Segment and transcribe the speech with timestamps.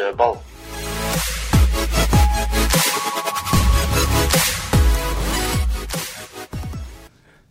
[0.00, 0.36] Dödboll.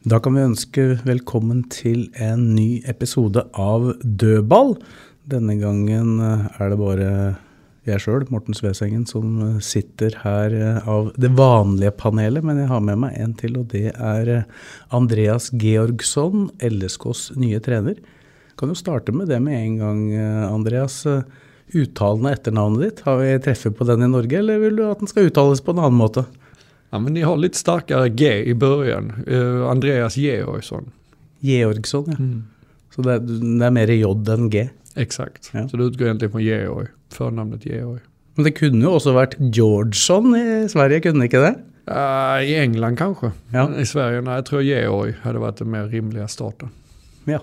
[0.09, 4.77] Da kan vi ønske velkommen til en ny episode av Dødball.
[5.29, 7.09] Denne gangen eh, är er det bare
[7.85, 12.43] jeg sjøl, Morten Svesengen, som eh, sitter her eh, av det vanlige panelet.
[12.43, 14.45] Men jeg har med meg en til, og det er
[14.89, 17.99] Andreas Georgsson, LSKs nye trener.
[18.57, 20.01] Kan jo starte med det med en gang,
[20.49, 21.05] Andreas.
[21.73, 25.01] Uttalen av etternavnet ditt, har vi treffet på den i Norge, eller vil du at
[25.01, 26.25] den skal uttales på en annen måte?
[26.89, 29.11] Ja, men ni har lite starkare G i början.
[29.27, 30.91] Eh, Andreas Georgsson.
[31.39, 32.29] Georgsson, ja.
[32.95, 33.25] Så det er,
[33.59, 34.63] det er mer J enn G.
[34.97, 35.51] Exakt.
[35.53, 35.67] Ja.
[35.69, 36.87] Så det utgår egentligen från Georg.
[37.13, 38.01] Förnamnet Georg.
[38.35, 41.53] Men det kunne jo også vært Georgsson i Sverige, kunne det ikke det?
[41.89, 43.31] Uh, I England kanske.
[43.53, 43.67] Ja.
[43.77, 46.69] I Sverige, nej, jag tror Georg hade varit den mer rimliga starten.
[47.25, 47.39] Ja.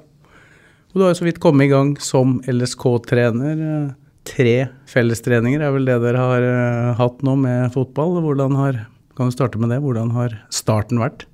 [0.92, 3.94] Og du har jo så vidt kommet i gang som LSK-trener.
[4.26, 8.18] Tre fellestreninger er vel det dere har eh, hatt nå med fotball.
[8.24, 8.82] Hvordan har,
[9.16, 9.80] kan du starte med det?
[9.84, 11.26] Hvordan har starten vært?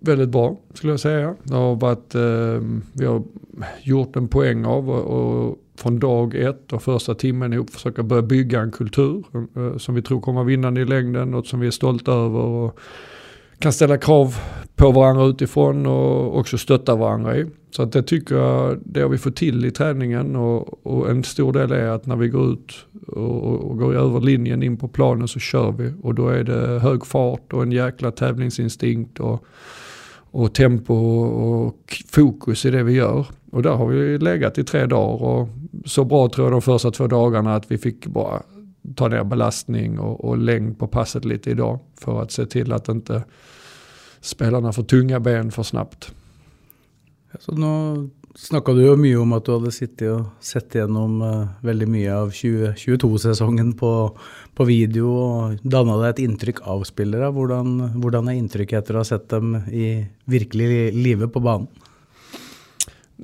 [0.00, 1.34] Väldigt bra skulle jag säga.
[1.42, 3.22] Det har varit, eh, vi har
[3.82, 8.22] gjort en poäng av och, och från dag ett och första timmen ihop försöka börja
[8.22, 9.24] bygga en kultur
[9.56, 12.78] eh, som vi tror kommer vinnande i längden, något som vi är stolta över och
[13.58, 14.36] kan ställa krav
[14.76, 17.46] på varandra utifrån och också stötta varandra i.
[17.70, 21.24] Så att det tycker jag, det har vi fått till i träningen och, och en
[21.24, 24.88] stor del är att när vi går ut och, och går över linjen in på
[24.88, 29.44] planen så kör vi och då är det hög fart och en jäkla tävlingsinstinkt och,
[30.30, 33.26] och tempo och fokus i det vi gör.
[33.52, 35.48] Och där har vi legat i tre dagar och
[35.84, 38.42] så bra tror jag de första två dagarna att vi fick bara
[38.96, 42.88] ta ner belastning och, och längd på passet lite idag för att se till att
[42.88, 43.22] inte
[44.20, 46.14] spelarna får tunga ben för snabbt.
[47.38, 47.72] Så nå
[48.38, 52.14] snakka du jo mye om at du hadde sittet og sett gjennom eh, veldig mye
[52.14, 53.92] av 2022-sesongen på,
[54.56, 57.30] på video og danna deg et inntrykk av spillere.
[57.34, 61.70] Hvordan, hvordan er inntrykket etter å ha sett dem i virkelig livet på banen?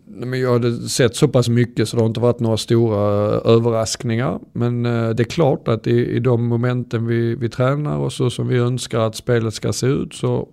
[0.06, 3.00] Men jag hade sett så pass mycket så det har inte varit några stora
[3.40, 4.34] överraskningar.
[4.34, 8.12] Eh, men eh, det är klart att i, i de momenten vi, vi tränar och
[8.12, 10.48] så som vi önskar att spelet ska se ut så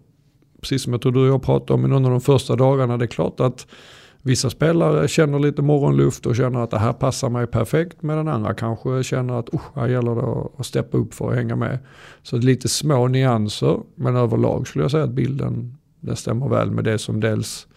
[0.64, 2.98] precis som jag tror du och jag pratade om i någon av de första dagarna,
[2.98, 3.68] det är klart att
[4.22, 8.54] vissa spelare känner lite morgonluft och känner att det här passar mig perfekt medan andra
[8.54, 11.80] kanske känner att oh, här gäller det att- steppa upp för att hänga med.
[12.24, 16.50] Så det är lite små nyanser men överlag skulle jag säga att bilden det stämmer
[16.50, 17.68] väl med det som dels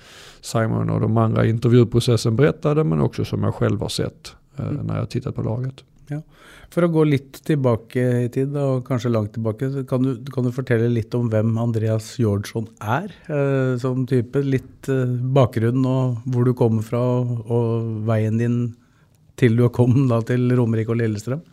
[0.41, 4.64] Simon och de andra i intervjuprocessen berättade men också som jag själv har sett eh,
[4.64, 5.84] när jag tittat på laget.
[6.72, 10.47] For å gå litt tilbake i tid, og kanskje langt tilbake, så kan du, kan
[10.47, 14.43] du fortelle litt om hvem Andreas Jordsson er eh, som type?
[14.44, 18.59] Litt eh, bakgrunn og hvor du kommer fra, og, og veien din
[19.37, 21.44] til du kom da, til Romerike og Lillestrøm?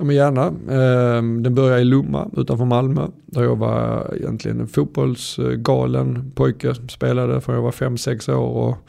[0.00, 0.46] Ja men gärna.
[0.46, 3.08] Eh, den började i Lomma utanför Malmö.
[3.26, 6.74] Där jag var egentligen en fotbollsgalen pojke.
[6.88, 8.68] Spelade från jag var 5-6 år.
[8.68, 8.88] Och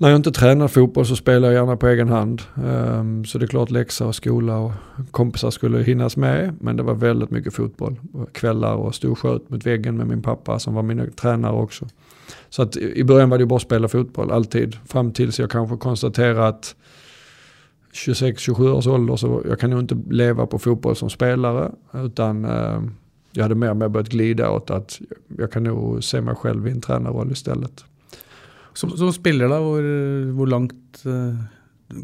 [0.00, 2.42] när jag inte tränar fotboll så spelar jag gärna på egen hand.
[2.64, 4.72] Ehm, så det är klart läxa och skola och
[5.10, 6.56] kompisar skulle hinnas med.
[6.60, 8.00] Men det var väldigt mycket fotboll.
[8.32, 11.86] Kvällar och storsköt mot väggen med min pappa som var min tränare också.
[12.48, 14.76] Så att i början var det bara att spela fotboll, alltid.
[14.86, 16.74] Fram tills jag kanske konstaterade att
[17.92, 21.72] 26-27 års ålder så jag kan nog inte leva på fotboll som spelare.
[21.94, 22.94] Utan ehm,
[23.32, 25.00] jag hade mer och mer börjat glida åt att
[25.38, 27.84] jag kan nog se mig själv i en tränarroll istället.
[28.78, 29.82] Som, som spiller, da, hvor,
[30.38, 31.34] hvor langt uh,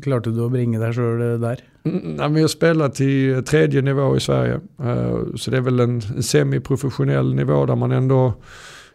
[0.03, 1.62] klarte du å bringe deg sjøl eh, der?
[1.87, 4.61] Mm, nei, men jeg spiller till tredje nivå i Sverige.
[4.82, 8.35] uh, så det är väl en semiprofessionell nivå där man ändå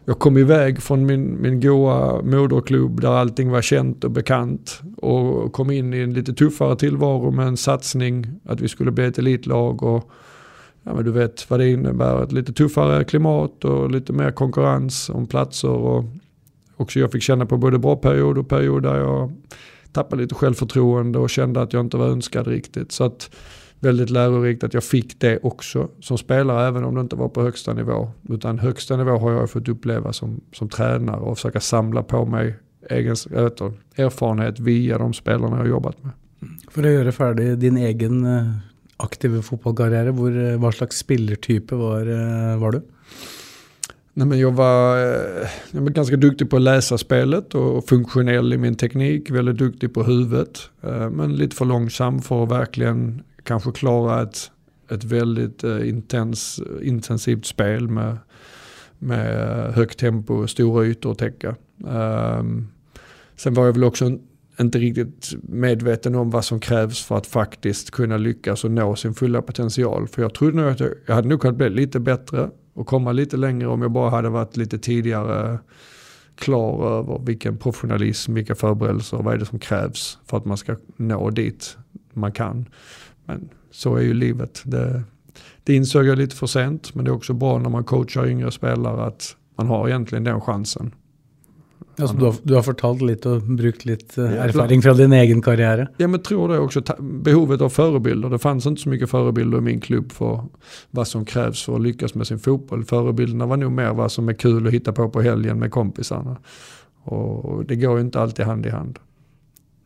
[0.04, 5.52] jag kom iväg från min, min goa moderklubb där allting var känt och bekant och
[5.52, 9.18] kom in i en lite tuffare tillvaro med en satsning att vi skulle bli ett
[9.18, 10.10] elitlag och
[10.82, 12.22] ja, men du vet vad det innebär.
[12.22, 16.04] Ett lite tuffare klimat och lite mer konkurrens om platser och
[16.80, 19.32] också jag fick känna på både bra period och period där jag
[19.92, 22.92] tappade lite självförtroende och kände att jag inte var önskad riktigt.
[22.92, 23.30] Så att
[23.80, 27.42] väldigt lärorikt att jag fick det också som spelare även om det inte var på
[27.42, 28.10] högsta nivå.
[28.28, 32.56] Utan högsta nivå har jag fått uppleva som, som tränare och försöka samla på mig
[32.90, 33.16] egen
[33.96, 36.12] erfarenhet via de spelarna jag har jobbat med.
[36.70, 38.50] För att göra färdig din egen eh,
[38.96, 42.82] aktiva fotbollskarriär, eh, vad slags spelartyp var, eh, var du?
[44.14, 48.52] Nej, men jag, var, eh, jag var ganska duktig på att läsa spelet och funktionell
[48.52, 49.30] i min teknik.
[49.30, 50.70] Väldigt duktig på huvudet.
[50.82, 54.50] Eh, men lite för långsam för att verkligen kanske klara ett,
[54.90, 58.16] ett väldigt eh, intens, intensivt spel med,
[58.98, 61.56] med högt tempo och stora ytor att täcka.
[61.88, 62.68] Ehm,
[63.36, 64.18] sen var jag väl också
[64.60, 69.14] inte riktigt medveten om vad som krävs för att faktiskt kunna lyckas och nå sin
[69.14, 70.08] fulla potential.
[70.08, 73.12] För jag trodde nog att jag, jag hade nog kunnat bli lite bättre och komma
[73.12, 75.58] lite längre om jag bara hade varit lite tidigare
[76.34, 80.56] klar över vilken professionalism, vilka förberedelser och vad är det som krävs för att man
[80.56, 81.76] ska nå dit
[82.12, 82.66] man kan.
[83.24, 84.62] Men så är ju livet.
[84.64, 85.02] Det,
[85.64, 88.50] det insåg jag lite för sent men det är också bra när man coachar yngre
[88.50, 90.94] spelare att man har egentligen den chansen.
[91.98, 95.42] Altså, du, har, du har fortalt litt og brukt litt eh, erfaring fra din egen
[95.42, 95.88] karriere.
[96.00, 98.30] Ja men tror det också, behovet av förebilder.
[98.30, 100.44] Det fanns inte så mycket förebilder i min klubb för
[100.90, 102.84] vad som krävs för att lyckas med sin fotboll.
[102.84, 106.36] Förebilderna var nog mer vad som är kul att hitta på på helgen med kompisarna.
[107.02, 108.98] Och det går ju inte alltid hand i hand.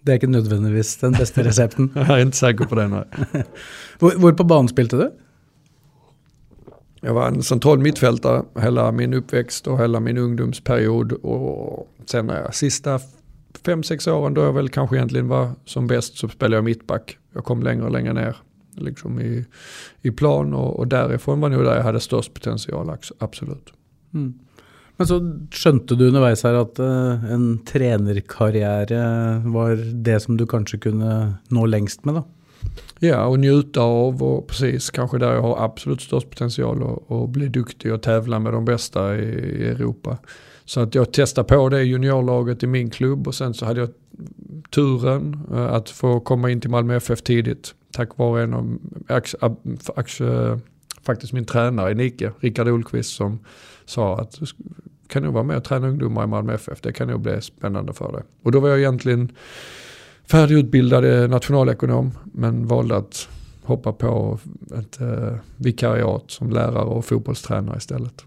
[0.05, 1.91] Det er ikke nødvendigvis den beste resepten.
[1.97, 3.05] Jag är inte säker på det
[3.99, 5.11] hvor på banen spilte du?
[7.05, 11.13] Jag var en central mittfältare hela min uppväxt och hela min ungdomsperiod.
[11.13, 13.01] Och sen när jag sista
[13.65, 17.19] fem, sex åren då jag väl kanske egentligen var som bäst så spelade jag mittback.
[17.33, 18.37] Jag kom längre och längre ner
[18.75, 19.45] liksom i,
[20.03, 23.73] i plan och, och därifrån var nog där jag hade störst potential, absolut.
[24.15, 24.35] Mm.
[24.97, 25.19] Men så
[25.51, 31.35] skjønte du underveis her at eh, en trenerkarriere eh, var det som du kanskje kunne
[31.51, 32.23] nå längst med, da?
[33.05, 37.49] Ja, och njuta av och precis kanske där jag har absolut störst potential att bli
[37.49, 40.19] duktig och tävla med de bästa i, i Europa.
[40.65, 43.89] Så att jag testade på det juniorlaget i min klubb och sen så hade jag
[44.71, 47.75] turen eh, att få komma in till Malmö FF tidigt.
[47.93, 48.79] Tack vare en av,
[49.09, 49.37] ax,
[49.97, 50.59] ax, eh,
[51.03, 53.39] faktiskt min tränare i Nike, Rickard Olqvist som
[53.85, 54.47] sa att du
[55.09, 57.93] kan nog vara med och träna ungdomar i Malmö FF, det kan nog bli spännande
[57.93, 58.23] för dig.
[58.43, 59.33] Och då var jag egentligen
[60.31, 63.29] färdigutbildad eh, nationalekonom men valde att
[63.63, 64.39] hoppa på
[64.79, 68.25] ett eh, vikariat som lärare och fotbollstränare istället.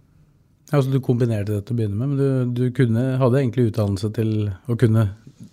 [0.72, 4.10] Altså Du kombinerte det til å begynne med, men du, du kunne, hadde egentlig utdannelse
[4.12, 5.06] til å kunne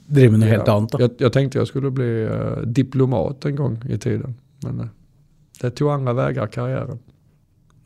[0.06, 0.90] drive med helt Ja, annet.
[0.92, 0.98] da.
[1.00, 4.34] Jag, jag tänkte jag skulle bli eh, diplomat en gång i tiden.
[4.62, 4.86] Men eh,
[5.60, 6.98] det tog andra vägar karriären.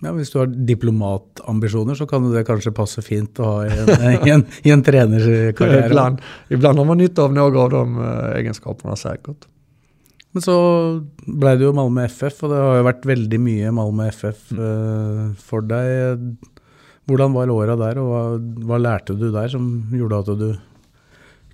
[0.00, 4.18] Ja, Hvis du har diplomatambisjoner, så kan det kanskje passe fint å ha i en,
[4.36, 5.86] en, en trenerkarriere.
[5.90, 6.20] ibland,
[6.54, 9.48] ibland har man nytta av några av de eh, egenskaperna säkert.
[10.36, 10.54] Men så
[11.26, 14.62] blei det jo Malmö FF, og det har jo vært veldig mye Malmö FF Mm.
[14.68, 16.22] eh, for deg.
[17.08, 18.22] Hvordan var åra der, og hva,
[18.68, 19.64] hva lærte du der som
[19.96, 20.48] gjorde at du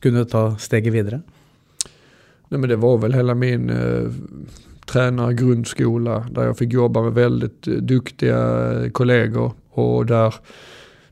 [0.05, 1.23] kunne ta steget videre?
[2.51, 3.71] Nej, men det var väl hela min
[4.87, 10.35] eh, tränargrundskola där jag fick jobba med väldigt eh, duktiga eh, kollegor och där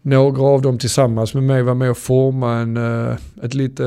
[0.03, 3.85] några av dem tillsammans med mig var med och forma en, eh, ett lite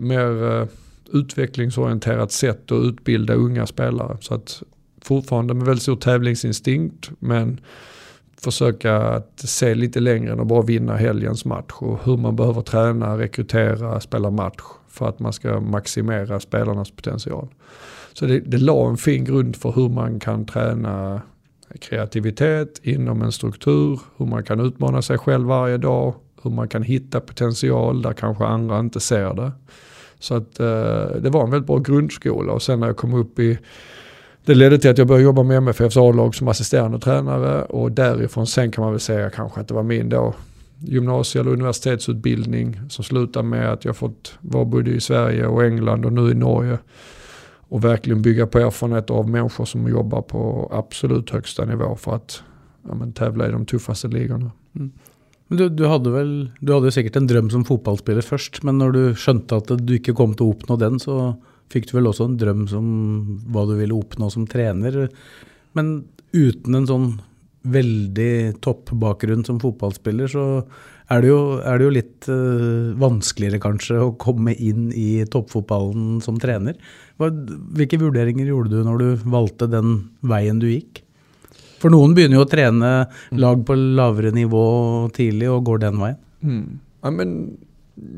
[0.00, 0.68] mer
[1.12, 4.16] utvecklingsorienterat sätt att utbilda unga spelare.
[4.20, 4.62] Så att
[5.02, 7.60] fortfarande med väldigt stor tävlingsinstinkt men
[8.40, 12.62] försöka att se lite längre än att bara vinna helgens match och hur man behöver
[12.62, 17.48] träna, rekrytera, spela match för att man ska maximera spelarnas potential.
[18.18, 21.22] Så det, det la en fin grund för hur man kan träna
[21.80, 26.82] kreativitet inom en struktur, hur man kan utmana sig själv varje dag, hur man kan
[26.82, 29.52] hitta potential där kanske andra inte ser det.
[30.18, 33.38] Så att eh, det var en väldigt bra grundskola och sen när jag kom upp
[33.38, 33.58] i
[34.44, 38.46] det ledde till att jag började jobba med MFFs A-lag som assisterande tränare och därifrån
[38.46, 40.34] sen kan man väl säga kanske att det var min då
[40.78, 46.04] gymnasie eller universitetsutbildning som slutade med att jag fått vara både i Sverige och England
[46.04, 46.78] och nu i Norge
[47.68, 52.42] och verkligen bygga på erfarenhet av människor som jobbar på absolut högsta nivå för att
[52.88, 54.50] ja, men, tävla i de tuffaste ligorna.
[54.74, 54.90] Mm.
[55.48, 58.62] du, du, hade väl, du hade säkert en dröm som fotbollsspelare först.
[58.62, 61.34] men när du skönte att du inte kom att uppnå den, så
[61.68, 65.08] fick du väl också en dröm som vad du ville uppnå som tränare.
[65.72, 67.22] Men utan en sån
[67.62, 70.68] väldigt toppbakgrund som fotbollsspelare så
[71.12, 76.16] er det jo, er det jo litt eh, vanskeligere kanskje å komme inn i toppfotballen
[76.24, 76.78] som trener.
[77.20, 77.30] Hva,
[77.78, 81.04] hvilke vurderinger gjorde du når du valgte den veien du gikk?
[81.78, 82.90] For noen begynner jo å trene
[83.36, 84.66] lag på lavere nivå
[85.14, 86.20] tidlig och går den vägen.
[86.42, 86.66] Mm.
[87.04, 87.36] Ja, men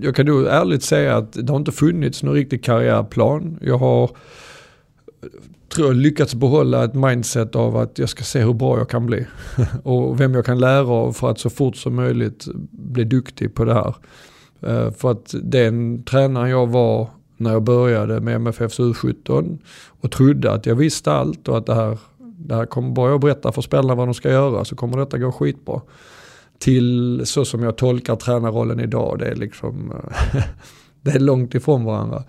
[0.00, 3.58] jag kan nog ärligt säga att det har inte funnits någon riktig karriärplan.
[3.62, 4.10] Jag har
[5.68, 9.06] tror jag lyckats behålla ett mindset av att jag ska se hur bra jag kan
[9.06, 9.26] bli.
[9.82, 13.64] och vem jag kan lära av för att så fort som möjligt bli duktig på
[13.64, 13.94] det här.
[14.60, 19.58] Eh, för att den tränaren jag var när jag började med MFFs U17
[20.00, 23.20] och trodde att jag visste allt och att det här, det här kommer bara jag
[23.20, 25.80] berätta för spelarna vad de ska göra så kommer detta gå skitbra.
[26.58, 30.42] Till så som jag tolkar tränarrollen idag, det är liksom eh,
[31.02, 32.24] det är långt ifrån varandra.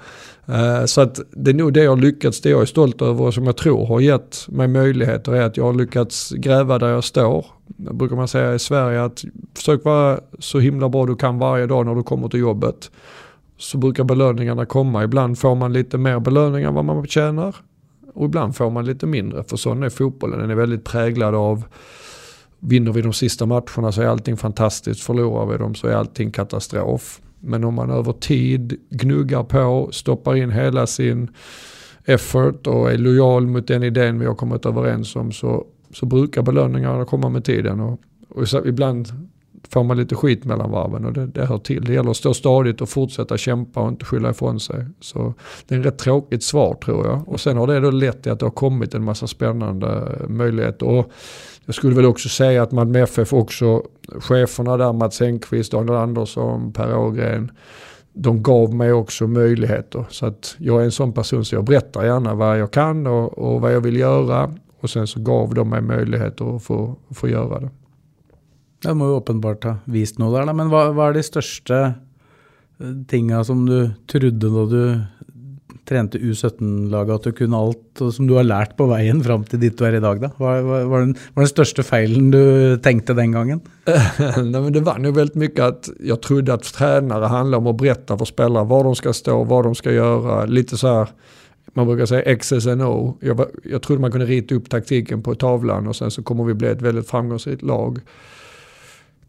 [0.46, 3.24] Eh, så att det är nog det jag har lyckats, det jag är stolt över
[3.26, 6.90] och som jag tror har gett mig möjligheter är att jag har lyckats gräva där
[6.90, 7.46] jag står.
[7.68, 9.24] Det brukar man säga i Sverige att
[9.56, 12.92] försök vara så himla bra du kan varje dag när du kommer till jobbet.
[13.58, 15.04] Så brukar belöningarna komma.
[15.04, 17.56] Ibland får man lite mer belöning än vad man tjänar.
[18.14, 19.44] Och ibland får man lite mindre.
[19.44, 20.40] För sån är fotbollen.
[20.40, 21.64] Den är väldigt präglad av
[22.60, 25.02] Vinner vi de sista matcherna så är allting fantastiskt.
[25.02, 27.22] Förlorar vi dem så är allting katastrof.
[27.40, 31.30] Men om man över tid gnuggar på, stoppar in hela sin
[32.06, 36.42] effort och är lojal mot den idén vi har kommit överens om så, så brukar
[36.42, 37.80] belöningarna komma med tiden.
[37.80, 39.08] Och, och så, ibland
[39.74, 41.86] får man lite skit mellan varven och det, det hör till.
[41.86, 44.86] Det gäller att stå stadigt och fortsätta kämpa och inte skylla ifrån sig.
[45.00, 45.34] Så
[45.68, 47.30] det är ett rätt tråkigt svar tror jag.
[47.30, 50.86] Och sen har det då lett till att det har kommit en massa spännande möjligheter.
[50.86, 51.12] Och
[51.66, 53.84] jag skulle väl också säga att Malmö FF också,
[54.20, 57.52] cheferna där, Mats Engqvist, Daniel Andersson, Per Ågren,
[58.14, 60.06] de gav mig också möjligheter.
[60.10, 63.38] Så att jag är en sån person så jag berättar gärna vad jag kan och,
[63.38, 64.54] och vad jag vill göra.
[64.82, 67.70] Och sen så gav de mig möjligheter att få, få göra det.
[68.84, 70.56] Det må jo åpenbart ha vist noe der, da.
[70.56, 74.84] Men hva, hva er de største eh, tinga som du trodde da du
[75.90, 79.62] trente U17-laget, at du kunne alt og som du har lært på veien fram til
[79.64, 80.22] dit du er i dag?
[80.22, 80.30] da?
[80.38, 82.42] Hva var den, var den største feilen du
[82.84, 83.64] tenkte den gangen?
[83.90, 87.78] Nej, men det var nog väldigt mycket att jag trodde att tränare handlar om att
[87.78, 90.46] berätta för spelare var de ska stå, vad de ska göra.
[90.46, 91.08] Lite så här,
[91.74, 93.18] man brukar säga XS and O.
[93.64, 96.68] Jag trodde man kunde rita upp taktiken på tavlan och sen så kommer vi bli
[96.68, 98.00] ett väldigt framgångsrikt lag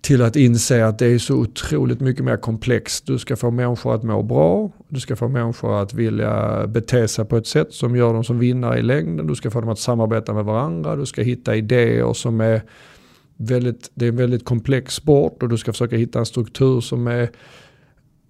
[0.00, 3.06] till att inse att det är så otroligt mycket mer komplext.
[3.06, 7.24] Du ska få människor att må bra, du ska få människor att vilja bete sig
[7.24, 9.78] på ett sätt som gör dem som vinnare i längden, du ska få dem att
[9.78, 12.62] samarbeta med varandra, du ska hitta idéer som är
[13.36, 17.06] väldigt, det är en väldigt komplex sport och du ska försöka hitta en struktur som
[17.06, 17.30] är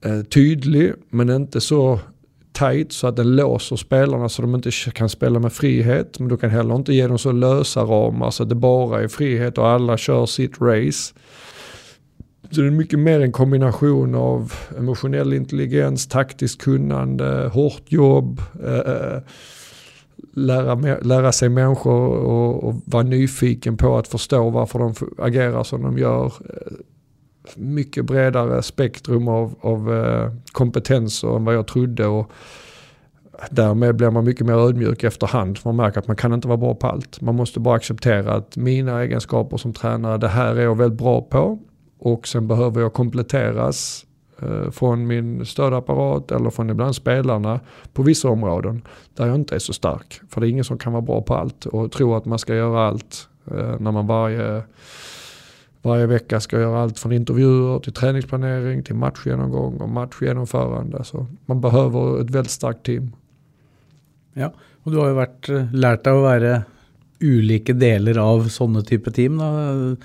[0.05, 2.01] eh, tydlig men inte så
[2.53, 6.19] tight så att den låser spelarna så de inte kan spela med frihet.
[6.19, 9.09] Men du kan heller inte ge dem så lösa ramar så att det bara är
[9.09, 11.15] frihet och alla kör sitt race.
[12.51, 18.79] Så det är mycket mer en kombination av emotionell intelligens, taktiskt kunnande, hårt jobb, eh,
[18.79, 19.23] eh
[20.33, 25.83] lära, lära sig människor och, och vara nyfiken på att förstå varför de agerar som
[25.83, 26.27] de gör.
[26.27, 26.73] Eh,
[27.57, 32.07] mycket bredare spektrum av, av eh, kompetenser än vad jag trodde.
[32.07, 32.33] Och
[33.51, 35.59] därmed blir man mycket mer ödmjuk efterhand.
[35.65, 37.21] Man märker att man kan inte vara bra på allt.
[37.21, 41.21] Man måste bara acceptera att mina egenskaper som tränare, det här är jag väldigt bra
[41.21, 41.59] på.
[42.01, 44.07] Och sen behöver jag kompletteras
[44.43, 47.61] eh, från min stödapparat eller från ibland spelarna
[47.93, 48.83] på vissa områden
[49.15, 50.21] där jag inte är så stark.
[50.29, 52.55] För det är ingen som kan vara bra på allt och tro att man ska
[52.55, 54.63] göra allt eh, när man varje,
[55.83, 61.05] varje vecka ska göra allt från intervjuer till träningsplanering till matchgenomgång och matchgenomförande.
[61.05, 63.13] Så man behöver ett väldigt starkt team.
[64.33, 66.63] Ja, och du har ju varit, eh, lärt dig att vara
[67.21, 69.39] olika delar av sådana typer av team.
[69.39, 69.97] Då.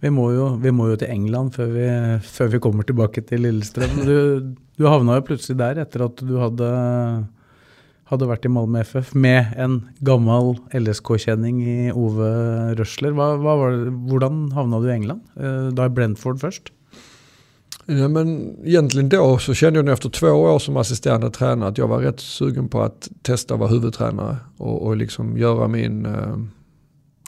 [0.00, 1.86] Vi må, jo, vi må jo til England før vi,
[2.24, 3.98] før vi kommer tilbake til Lillestrøm.
[4.06, 4.16] Du,
[4.80, 6.70] du havna jo plutselig der etter at du hadde,
[8.08, 12.30] hadde vært i Malmö FF med en gammel LSK-kjenning i Ove
[12.80, 13.12] Røsler.
[13.16, 15.26] Hva, hva det, hvordan havna du i England?
[15.36, 16.72] Eh, da i Brentford först?
[17.90, 21.88] Ja, men egentligen då så kände jag efter två år som assisterande tränare att jag
[21.88, 26.36] var rätt sugen på att testa att vara huvudtränare och, och liksom göra min eh,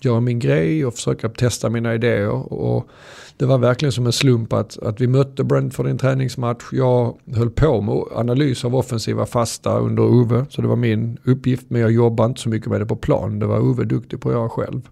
[0.04, 2.52] göra min grej och försöka testa mina idéer.
[2.52, 2.88] Och
[3.36, 6.64] det var verkligen som en slump att, att vi mötte Brentford i en träningsmatch.
[6.72, 11.66] Jag höll på med analys av offensiva fasta under Ove, så det var min uppgift.
[11.68, 14.28] Men jag jobbade inte så mycket med det på plan, det var Ove duktig på
[14.28, 14.88] att göra själv.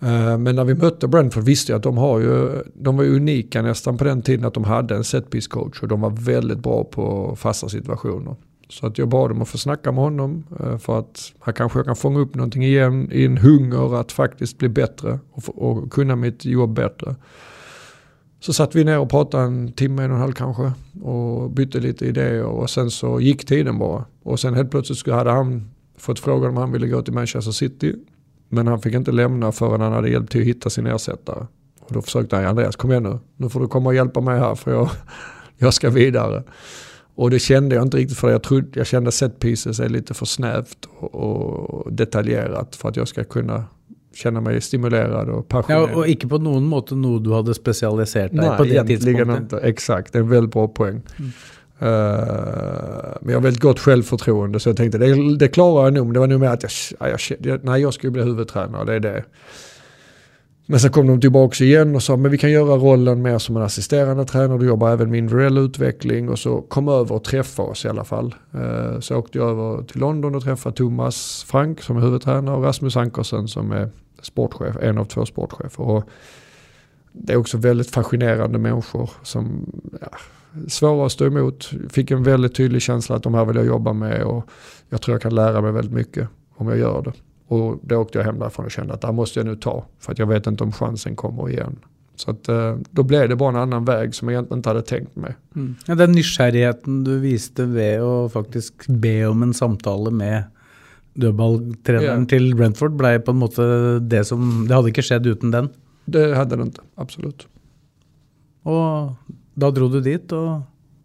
[0.00, 3.62] Eh, men när vi mötte Brentford visste jag att de, har ju, de var unika
[3.62, 6.84] nästan på den tiden att de hade en setpiece coach och de var väldigt bra
[6.84, 8.36] på fasta situationer.
[8.68, 11.78] Så att jag bad dem att få snacka med honom eh, för att här kanske
[11.78, 15.92] jag kan fånga upp någonting igen i en hunger att faktiskt bli bättre och, och
[15.92, 17.16] kunna mitt jobb bättre.
[18.40, 21.80] Så satt vi ner och pratade en timme, en och en halv kanske och bytte
[21.80, 24.04] lite idéer och sen så gick tiden bara.
[24.22, 27.94] Och sen helt plötsligt hade han fått frågan om han ville gå till Manchester City.
[28.48, 31.46] Men han fick inte lämna förrän han hade hjälpt till att hitta sin ersättare.
[31.80, 34.38] Och då försökte han, Andreas kom igen nu, nu får du komma och hjälpa mig
[34.38, 34.90] här för jag,
[35.58, 36.42] jag ska vidare.
[37.14, 40.14] Och det kände jag inte riktigt för jag, trodde, jag kände set pieces är lite
[40.14, 41.14] för snävt och,
[41.70, 43.64] och detaljerat för att jag ska kunna
[44.14, 45.90] känna mig stimulerad och passionerad.
[45.90, 49.30] Ja, och inte på någon måte något du hade specialiserat dig Nej, på det egentligen
[49.30, 49.58] inte.
[49.58, 51.02] Exakt, det är en väldigt bra poäng.
[51.18, 51.30] Mm.
[51.78, 51.88] Eh,
[53.20, 56.06] men jag har väldigt gott självförtroende så jag tänkte det, det klarar jag nog.
[56.06, 58.84] Men det var nog mer att jag, ja, jag, jag, nej, jag ska bli huvudtränare,
[58.84, 59.24] det är det.
[60.66, 63.56] Men sen kom de tillbaka igen och sa men vi kan göra rollen mer som
[63.56, 64.58] en assisterande tränare.
[64.58, 68.04] Du jobbar även med individuell utveckling och så kom över och träffa oss i alla
[68.04, 68.34] fall.
[68.94, 72.64] Så Så åkte jag över till London och träffade Thomas Frank som är huvudtränare och
[72.64, 73.90] Rasmus Ankersen som är
[74.22, 75.84] sportchef, en av två sportchefer.
[75.84, 76.08] Och
[77.12, 80.08] det är också väldigt fascinerande människor som ja,
[80.68, 81.70] svåra att stå emot.
[81.90, 84.48] Fick en väldigt tydlig känsla att de här vill jag jobba med och
[84.88, 87.12] jag tror jag kan lära mig väldigt mycket om jag gör det.
[87.48, 89.84] Och då åkte jag hem därifrån och kände att det här måste jag nu ta
[89.98, 91.76] för att jag vet inte om chansen kommer igen.
[92.16, 94.82] Så att, eh, då blev det bara en annan väg som jag egentligen inte hade
[94.82, 95.34] tänkt mig.
[95.56, 95.74] Mm.
[95.86, 100.44] Ja, den nysgjerrigheten du viste ved å faktisk be om en samtale med
[101.14, 102.26] dødballtreneren Ja.
[102.28, 103.66] til Brentford, ble på en måte
[104.08, 105.68] det som Det hadde ikke skjedd uten den.
[106.06, 107.46] Det hade det inte, absolut.
[108.64, 109.14] Og
[109.56, 110.62] da dro du dit og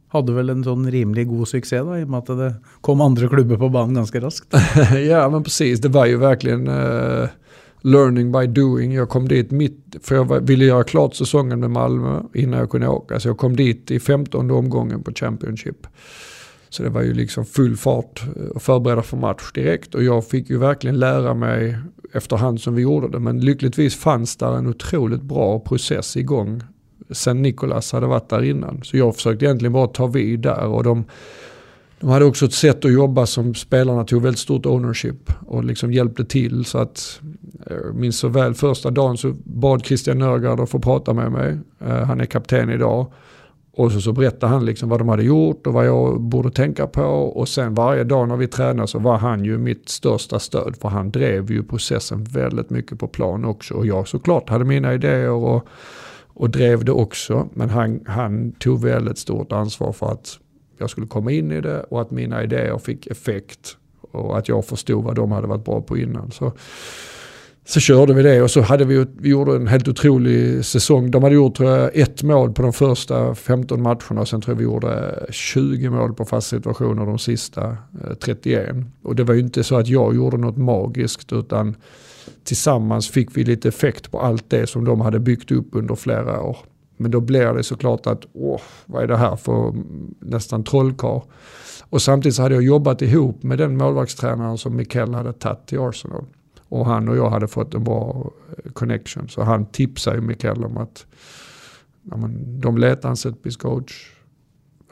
[0.10, 2.50] hadde vel en sånn rimelig god suksess, da, i og med at det
[2.82, 4.54] kom andre klubber på banen ganske raskt.
[5.10, 7.28] ja men precis, det var ju verkligen uh,
[7.82, 8.94] learning by doing.
[8.94, 12.70] Jag kom dit mitt, för jag var- ville göra klart säsongen med Malmö innan jag
[12.70, 13.20] kunde åka.
[13.20, 15.88] Så jag kom dit i 15 omgången på Championship.
[16.70, 19.96] Så det var ju liksom full fart eh, och förbereda för match direkt.
[19.96, 21.78] Och jag fick ju verkligen lära mig
[22.14, 23.20] efterhand som vi gjorde det.
[23.20, 26.64] Men lyckligtvis fanns där en otroligt bra process igång
[27.12, 28.82] sen Nicolas hade varit där innan.
[28.84, 30.66] Så jag försökte egentligen bara ta vid där.
[30.66, 31.04] Och de,
[32.00, 35.94] de hade också ett sätt att jobba som spelarna tog väldigt stort ownership och liksom
[35.94, 36.66] hjälpte till.
[36.66, 37.22] Så att
[37.70, 41.58] jag minns så väl första dagen så bad Christian Nörgaard att få prata med mig.
[41.80, 43.12] Eh, han är kapten idag.
[43.72, 46.88] Och så, så berättade han liksom vad de hade gjort och vad jag borde tänka
[46.88, 47.02] på.
[47.02, 50.76] Och sen varje dag när vi tränade så var han ju mitt största stöd.
[50.82, 53.74] För han drev ju processen väldigt mycket på plan också.
[53.74, 55.68] Och jag såklart hade mina idéer och,
[56.40, 57.50] och drev det också.
[57.54, 60.40] Men han, han tog väldigt stort ansvar för att
[60.78, 63.78] jag skulle komma in i det och att mina idéer fick effekt.
[64.12, 66.32] Och att jag förstod vad de hade varit bra på innan.
[66.32, 66.52] Så,
[67.66, 71.12] så körde vi det och så hade vi, vi gjorde en helt otrolig säsong.
[71.12, 74.54] De hade gjort tror jag, ett mål på de första 15 matcherna och sen tror
[74.54, 78.76] jag vi gjorde 20 mål på fast situationer de sista eh, 31.
[79.04, 81.76] Och det var ju inte så att jag gjorde något magiskt utan
[82.50, 86.42] tillsammans fick vi lite effekt på allt det som de hade byggt upp under flera
[86.42, 86.58] år.
[86.98, 89.74] Men då blir det såklart att, åh, vad är det här för
[90.20, 91.22] nästan trollkarl?
[91.90, 95.80] Och samtidigt så hade jag jobbat ihop med den målvaktstränaren som Mikael hade tagit till
[95.80, 96.26] Arsenal.
[96.70, 99.30] Och han och jag hade fått en bra eh, connection.
[99.30, 101.06] Så han tipsade ju Mikael om att
[102.12, 104.12] ja, men, de letade en coach.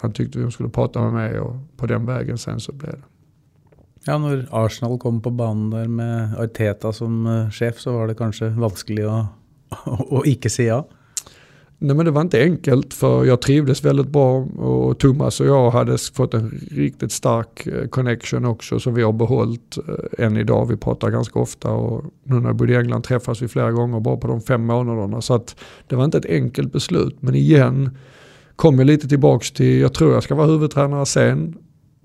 [0.01, 3.03] Han tyckte de skulle prata med mig och på den vägen sen så blev det.
[4.07, 8.15] Ja, når Arsenal kom på banen der med Arteta som eh, sjef, så var det
[8.19, 9.17] kanskje vanskelig å,
[10.15, 10.85] å ikke si ja.
[11.79, 15.71] Nej men det var inte enkelt för jag trivdes väldigt bra och Thomas och jag
[15.71, 20.65] hade fått en riktigt stark eh, connection också som vi har behållit eh, än idag.
[20.65, 23.99] Vi pratar ganska ofta och nu när jag bodde i England träffas vi flera gånger
[23.99, 25.21] bara på de fem månaderna.
[25.21, 25.55] Så att
[25.87, 27.97] det var inte ett enkelt beslut men igen
[28.55, 31.57] kom jag lite tillbaks till, jag tror jag ska vara huvudtränare sen.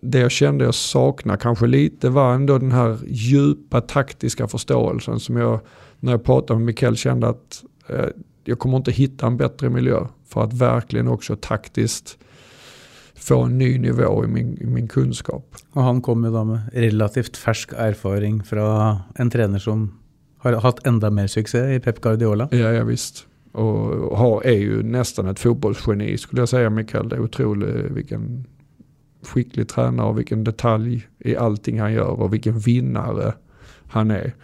[0.04, 5.36] Det jag kände jag saknar kanske lite var ändå den här djupa taktiska förståelsen som
[5.36, 5.60] jag
[6.00, 8.06] när jag pratade med Mikael kände att eh,
[8.44, 12.18] jag kommer inte hitta en bättre miljö för att verkligen också taktiskt
[13.14, 15.56] få en ny nivå i min, i min kunskap.
[15.72, 19.92] Og han kom jo da med relativt fersk erfaring fra en trener som
[20.38, 22.48] har hatt enda mer suksess i Pep Guardiola.
[22.50, 23.26] Ja, ja visst.
[23.52, 27.08] Och har, är ju nästan ett fotbollsgeni skulle jag säga Mikael.
[27.08, 28.46] Det är otroligt vilken
[29.22, 33.34] skicklig tränare och vilken detalj i allting han gör och vilken vinnare
[33.88, 34.34] han är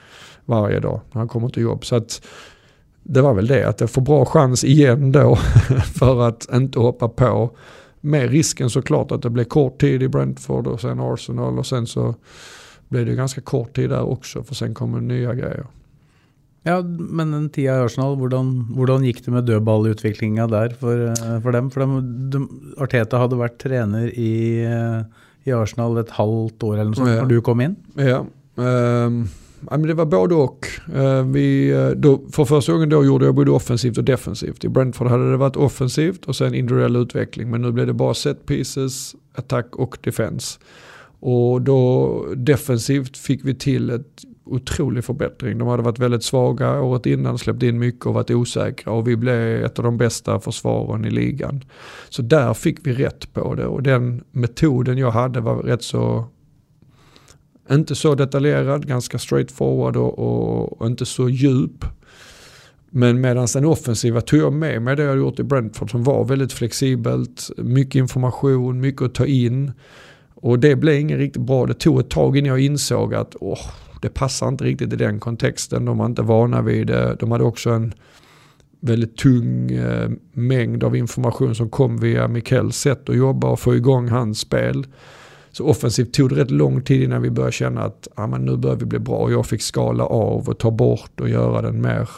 [0.45, 1.85] varje dag när han kommer till jobb.
[1.85, 2.23] Så att
[3.03, 5.37] det var väl det, att jag får bra chans igen då
[5.99, 7.57] för att inte hoppa på.
[8.01, 11.87] Med risken såklart att det blir kort tid i Brentford och sen Arsenal och sen
[11.87, 12.15] så
[12.89, 15.67] blev det ganska kort tid där också för sen kommer nya grejer.
[16.67, 21.41] Ja, men den tida i Arsenal, hvordan, hvordan gikk det med dødballutviklinga der for, eh,
[21.45, 21.71] for dem?
[21.71, 22.01] For de,
[22.35, 22.43] de,
[22.83, 25.03] Arteta hadde vært trener i, eh,
[25.47, 27.23] i Arsenal et halvt år eller noe sånt Ja.
[27.23, 27.77] når du kom inn.
[27.97, 28.25] Ja,
[29.71, 30.67] men det var både och.
[30.95, 34.65] Eh, vi, då, för första gången då gjorde jag både offensivt och defensivt.
[34.65, 37.51] I Brentford hade det varit offensivt och sen individuell utveckling.
[37.51, 40.59] Men nu blev det bara set pieces, attack och defense.
[41.21, 45.59] Och då defensivt fick vi till ett otrolig förbättring.
[45.59, 48.93] De hade varit väldigt svaga året innan, släppt in mycket och varit osäkra.
[48.93, 51.65] Och vi blev ett av de bästa försvaren i ligan.
[52.09, 53.67] Så där fick vi rätt på det.
[53.67, 56.27] Och den metoden jag hade var rätt så
[57.71, 61.85] inte så detaljerad, ganska straightforward och, och, och inte så djup.
[62.91, 66.25] Men medan den offensiva tog jag med mig det jag gjort i Brentford som var
[66.25, 69.73] väldigt flexibelt, mycket information, mycket att ta in.
[70.35, 71.67] Och det blev inget riktigt bra.
[71.67, 73.67] Det tog ett tag innan jag insåg att åh,
[74.01, 75.85] det passar inte riktigt i den kontexten.
[75.85, 77.17] De var inte vana vid det.
[77.21, 77.95] De hade också en
[78.81, 83.75] väldigt tung eh, mängd av information som kom via Mikels sätt att jobba och få
[83.75, 84.87] igång hans spel.
[85.51, 88.57] Så offensivt tog det rätt lång tid innan vi började känna att ah, men nu
[88.57, 89.17] börjar vi bli bra.
[89.17, 92.09] Och jag fick skala av och ta bort och göra den mer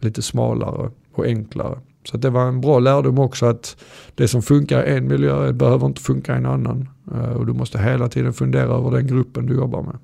[0.00, 1.78] lite smalare och enklare.
[2.04, 3.76] Så det var en bra lärdom också att
[4.14, 6.88] det som funkar i en miljö behöver inte funka i en annan.
[7.14, 9.96] Eh, och du måste hela tiden fundera över den gruppen du jobbar med.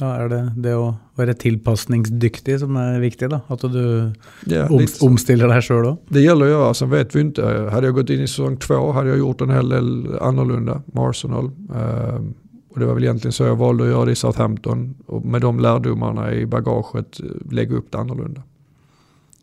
[0.00, 3.40] Ja, är det det att vara tillpassningsdyktig som är viktigt då?
[3.46, 4.12] Att du
[4.46, 4.66] Ja,
[5.00, 5.96] om, dig själv då?
[6.08, 7.68] Det gäller att göra, sen vet vi inte.
[7.72, 11.04] Hade jag gått in i säsong två hade jag gjort en hel del annorlunda med
[11.04, 11.44] Arsenal.
[11.74, 12.34] Ehm,
[12.70, 14.94] och det var väl egentligen så jag valde att göra det i Southampton.
[15.06, 18.42] Och med de lärdomarna i bagaget eh, lägga upp det annorlunda.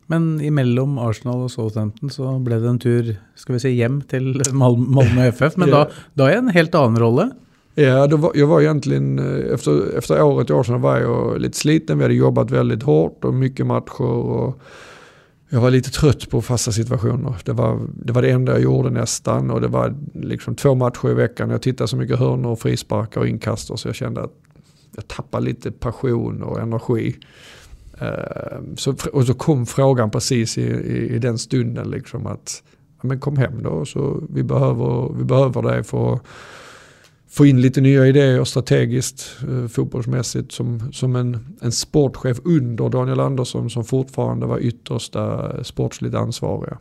[0.06, 4.42] Men emellan Arsenal och Southampton så blev det en tur, ska vi säga, hem till
[4.52, 5.56] Mal Malmö FF.
[5.56, 5.78] Men Ja.
[5.78, 7.30] då, då är en helt annan roll.
[7.78, 11.58] Ja, då var, jag var egentligen, eh, efter, efter året i sedan var jag lite
[11.58, 11.98] sliten.
[11.98, 14.00] Vi hade jobbat väldigt hårt och mycket matcher.
[14.02, 14.60] Och
[15.48, 17.36] jag var lite trött på fasta situationer.
[17.44, 19.50] Det var, det var det enda jag gjorde nästan.
[19.50, 21.50] Och det var liksom två matcher i veckan.
[21.50, 23.78] Jag tittade så mycket hörnor, och frisparkar och inkast.
[23.78, 24.32] Så jag kände att
[24.94, 27.16] jag tappade lite passion och energi.
[28.00, 31.90] Eh, så, och så kom frågan precis i, i, i den stunden.
[31.90, 32.62] Liksom att
[33.02, 33.84] ja, men kom hem då.
[33.84, 36.22] Så vi, behöver, vi behöver dig för att
[37.36, 43.20] få in lite nya idéer strategiskt eh, fotbollsmässigt som, som en, en sportchef under Daniel
[43.20, 46.78] Andersson som fortfarande var yttersta sportsligt ansvariga.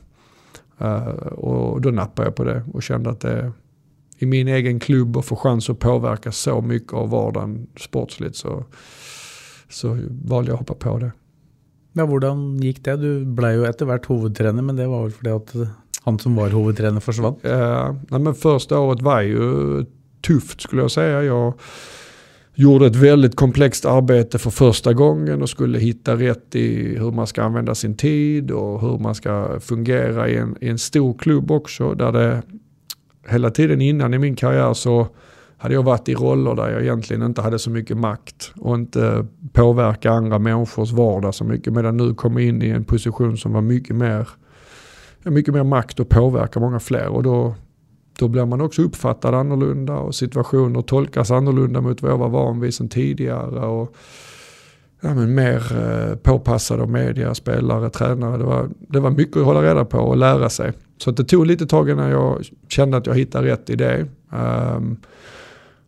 [0.78, 3.52] Eh, och då nappade jag på det och kände att det
[4.18, 8.64] i min egen klubb och få chans att påverka så mycket av vardagen sportsligt så,
[9.70, 11.12] så valde jag att hoppa på det.
[11.94, 12.98] Ja, hvordan gick det?
[12.98, 15.54] Du blev ju efter hvert huvudtränare, men det var väl för att
[16.04, 17.36] han som var huvudtränare försvann?
[17.44, 19.86] Eh, nej, men första året var ju
[20.28, 21.24] tufft skulle jag säga.
[21.24, 21.54] Jag
[22.56, 27.28] gjorde ett väldigt komplext arbete för första gången och skulle hitta rätt i hur man
[27.28, 31.52] ska använda sin tid och hur man ska fungera i en, i en stor klubb
[31.52, 31.94] också.
[31.94, 32.42] Där det
[33.30, 35.08] hela tiden innan i min karriär så
[35.58, 39.26] hade jag varit i roller där jag egentligen inte hade så mycket makt och inte
[39.54, 41.74] påverka andra människors vardag så mycket.
[41.74, 44.28] Medan nu kom jag in i en position som var mycket mer,
[45.24, 47.08] mycket mer makt och påverka många fler.
[47.08, 47.56] Och då,
[48.20, 52.60] då blir man också uppfattad annorlunda och situationer tolkas annorlunda mot vad jag var van
[52.60, 53.66] vid sedan tidigare.
[53.66, 53.96] Och,
[55.02, 58.38] ja, men mer eh, påpassade av media, spelare, tränare.
[58.38, 60.74] Det var, det var mycket att hålla reda på och lära sig.
[60.98, 64.06] Så det tog lite tag innan jag kände att jag hittade rätt idé.
[64.30, 64.98] Um,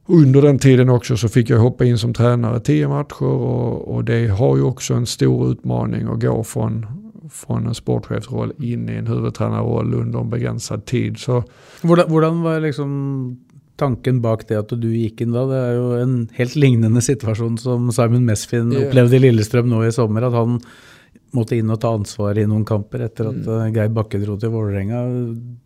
[0.05, 4.03] under den tiden också så fick jag hoppa in som tränare tio matcher och, och
[4.03, 6.85] det har ju också en stor utmaning att gå från,
[7.31, 11.17] från en sportchefsroll in i en huvudtränarroll under en begränsad tid.
[11.17, 11.43] Så
[11.81, 13.37] hvordan var liksom
[13.75, 15.49] tanken bak det att du gick in då?
[15.51, 18.79] Det är ju en helt lignande situation som Simon Mesfin Ja.
[18.79, 20.61] upplevde i Lillestrøm nu i sommar, att han
[21.31, 23.61] måtte in och ta ansvar i några kamper efter att Mm.
[23.61, 24.97] eh, Geir Bakke dro till Vålerenga.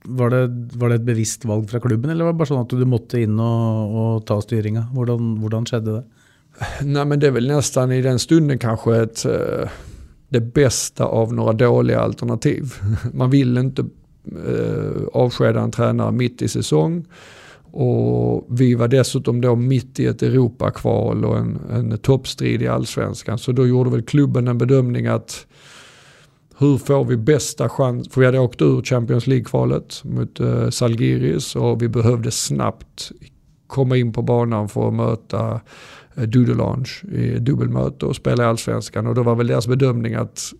[0.03, 0.47] Var det,
[0.77, 3.21] var det ett bevisst val från klubben, eller var det bara så att du måtte
[3.21, 4.83] in och, och ta styrningen?
[4.83, 6.03] Hvordan skedde det?
[6.83, 9.69] Nej men det är väl nästan i den stunden kanske ett, eh,
[10.31, 12.73] det bästa av några dåliga alternativ.
[13.13, 13.81] Man vill inte
[14.47, 17.05] eh, avskeda en tränare mitt i säsong.
[17.73, 23.37] Och vi var dessutom då mitt i ett Europakval och en, en toppstrid i allsvenskan.
[23.37, 25.45] Så då gjorde väl klubben en bedömning att
[26.57, 31.55] hur får vi bästa chans, för vi hade åkt ur Champions League-kvalet mot eh, Salgiris
[31.55, 33.11] och vi behövde snabbt
[33.67, 35.61] komma in på banan för att möta
[36.15, 39.07] eh, Dudelange i dubbelmöte och spela i allsvenskan.
[39.07, 40.53] Och då var väl deras bedömning att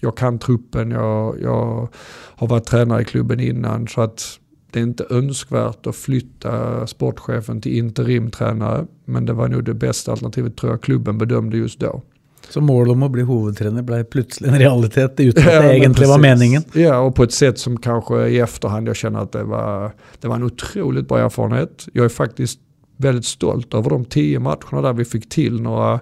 [0.00, 1.88] jag kan truppen, jag, jag
[2.36, 4.38] har varit tränare i klubben innan så att
[4.70, 8.86] det är inte önskvärt att flytta sportchefen till interimtränare.
[9.04, 12.02] Men det var nog det bästa alternativet tror jag klubben bedömde just då.
[12.48, 16.10] Så målet om att bli huvudtränare blev plötsligt en realitet utan att Ja, det egentligen
[16.10, 16.62] var meningen.
[16.72, 20.28] Ja, och på ett sätt som kanske i efterhand jag känner att det var, det
[20.28, 21.86] var en otroligt bra erfarenhet.
[21.92, 22.60] Jag är faktiskt
[23.04, 26.00] väldigt stolt över de tio matcherna där vi fick till några,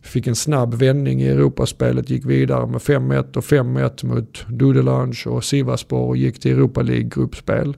[0.00, 5.44] fick en snabb vändning i Europaspelet, gick vidare med 5-1 och 5-1 mot Dudelange och
[5.44, 7.76] Sivasspor och gick till Europa League-gruppspel.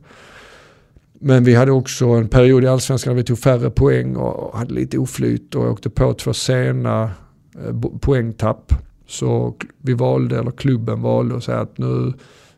[1.25, 4.75] Men vi hade också en period i allsvenskan där vi tog färre poäng och hade
[4.75, 7.11] lite oflyt och åkte på två sena
[7.59, 8.73] eh, poängtapp.
[9.07, 12.13] Så vi valde, eller klubben valde att säga att nu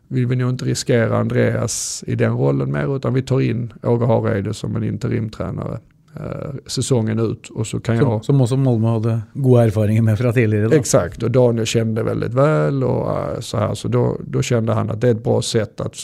[0.09, 4.07] vill vi nog inte riskera Andreas i den rollen mer utan vi tar in Åge
[4.07, 5.79] Hareide som en interimtränare
[6.17, 7.49] eh, säsongen ut.
[7.51, 8.25] Och så kan Som, jag...
[8.25, 10.69] som også Malmö hadde gode erfaringer med fra tidligere.
[10.69, 10.77] Da.
[10.77, 13.75] Exakt, och Daniel kände väldigt väl och eh, så här.
[13.75, 15.97] Så då, då kände han att det är ett bra sätt att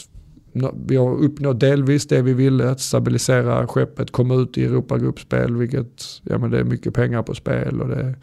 [0.87, 6.01] vi har uppnått delvis det vi ville, att stabilisera skeppet, komma ut i Europagruppspel, vilket
[6.23, 8.15] ja, men det är mycket pengar på spel och det,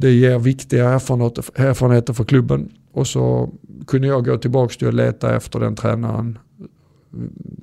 [0.00, 2.72] det ger viktiga erfarenheter, erfarenheter för klubben.
[2.92, 3.50] Och så
[3.86, 6.38] kunde jag gå tillbaka till att leta efter den tränaren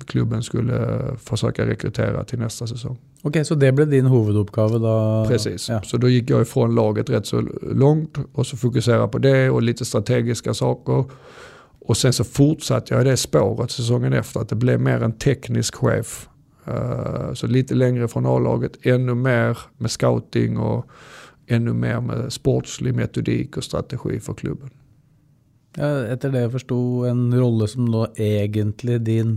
[0.06, 2.98] klubben skulle försöka rekrytera till nästa säsong.
[3.22, 5.26] Ok, Så det ble din hovedoppgave da?
[5.28, 5.82] Precis, Ja.
[5.82, 9.62] så då gick jag ifrån laget rätt så långt och så fokuserade på det och
[9.62, 11.04] lite strategiska saker.
[11.80, 15.12] Och sen så fortsatte jag i det spåret säsongen efter, att det blev mer en
[15.12, 16.28] teknisk chef.
[16.66, 20.86] Eh, Så lite längre från A-laget, ännu mer med scouting och
[21.46, 24.70] ännu mer med sportslig metodik och strategi för klubben.
[25.76, 29.34] Ja, etter det jeg forsto, en rolle som da egentlig din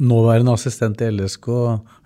[0.00, 1.48] nåværende assistent i LSK,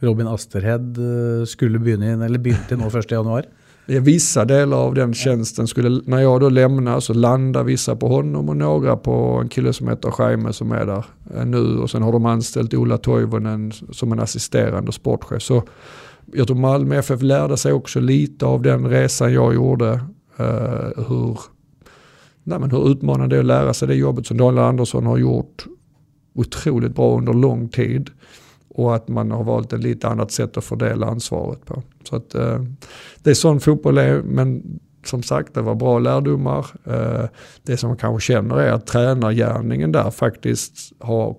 [0.02, 3.44] Robin Asterhed, eh, skulle i, eller begynte nå 1.1.
[3.86, 8.08] Ja, Vissa delar av den tjänsten skulle, när jag då lämnar så landar vissa på
[8.08, 11.78] honom och några på en kille som heter Jaime som är där eh, nu.
[11.78, 15.42] Och sen har de anställt Ola Toivonen som en assisterande sportchef.
[15.42, 15.62] Så
[16.34, 20.00] jag tror Malmö FF lärde sig också lite av den resan jag gjorde.
[20.36, 21.38] eh, hur,
[22.42, 25.18] nej men hur utmanande det är att lära sig det jobbet som Daniel Andersson har
[25.18, 25.64] gjort
[26.34, 28.10] otroligt bra under lång tid.
[28.68, 31.82] Och att man har valt ett lite annat sätt att fördela ansvaret på.
[32.08, 32.62] Så att eh,
[33.22, 36.66] det är sån fotboll är, men som sagt det var bra lärdomar.
[36.84, 37.24] Eh,
[37.62, 41.36] det som man kanske känner är att tränargärningen där faktiskt har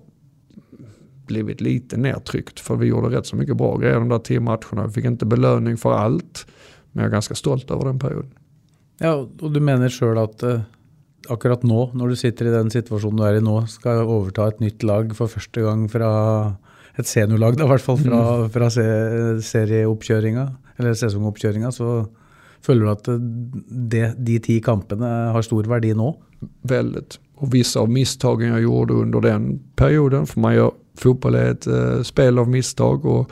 [1.26, 2.60] blivit lite nedtryckt.
[2.60, 4.86] För vi gjorde rätt så mycket bra grejer de där tio matcherna.
[4.86, 6.46] Vi fick inte belöning för allt.
[6.92, 8.30] Men jag är ganska stolt över den perioden.
[8.98, 10.62] Ja, og du mener sjøl at eh,
[11.28, 14.62] akkurat nå, når du sitter i den situasjonen du er i nå, skal overta et
[14.64, 16.10] nytt lag for første gang fra
[16.96, 18.20] et seniorlag, i hvert fall fra,
[18.54, 18.86] fra se,
[19.44, 20.46] serieoppkjøringa,
[20.78, 22.06] eller sesongoppkjøringa, så
[22.64, 23.28] føler du at eh,
[23.92, 26.14] det, de ti kampene har stor verdi nå?
[26.62, 27.18] Väldigt.
[27.36, 31.66] Och vissa av misstagen jag gjorde under den perioden, för man gör, fotboll är ett
[31.66, 33.30] eh, spel av misstag och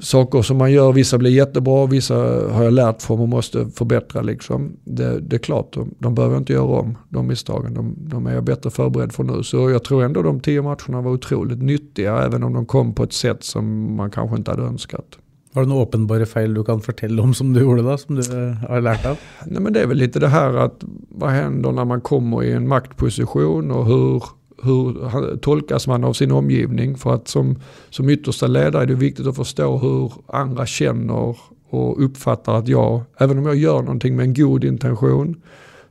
[0.00, 2.14] saker som man gör, vissa blir jättebra, vissa
[2.52, 4.76] har jag lärt från och måste förbättra liksom.
[4.84, 8.34] Det, det är klart, de, de behöver inte göra om de misstagen, de, de är
[8.34, 9.42] jag bättre förberedd för nu.
[9.42, 13.02] Så jag tror ändå de tio matcherna var otroligt nyttiga, även om de kom på
[13.02, 15.18] ett sätt som man kanske inte hade önskat.
[15.54, 18.22] Har du noen åpenbare feil du kan fortelle om som du gjorde da, som du
[18.22, 19.16] eh, har lært av?
[19.46, 22.52] Nej, men det är väl lite det här att vad händer när man kommer i
[22.52, 24.22] en maktposition och hur,
[24.62, 26.96] hur tolkas man av sin omgivning.
[26.96, 27.58] För att som,
[27.90, 31.36] som yttersta ledare är det viktigt att förstå hur andra känner
[31.68, 35.40] och uppfattar att jag, även om jag gör någonting med en god intention,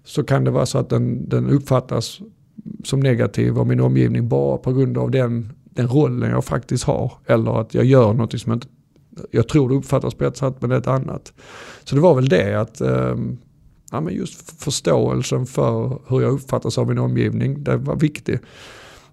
[0.03, 2.19] så kan det vara så att den, den uppfattas
[2.83, 7.11] som negativ av min omgivning bara på grund av den, den rollen jag faktiskt har.
[7.25, 8.67] Eller att jag gör någonting som jag inte
[9.31, 11.33] jag tror det uppfattas på ett sätt men det är ett annat.
[11.83, 13.15] Så det var väl det att eh,
[13.91, 18.41] ja, men just förståelsen för hur jag uppfattas av min omgivning, det var viktigt.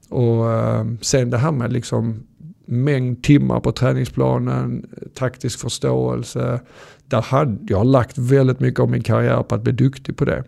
[0.09, 2.27] Och ehm, sen det här med liksom
[2.67, 6.61] mängd timmar på träningsplanen, taktisk förståelse.
[7.07, 10.25] Där hade, jag har lagt väldigt mycket av min karriär på att bli duktig på
[10.25, 10.45] det.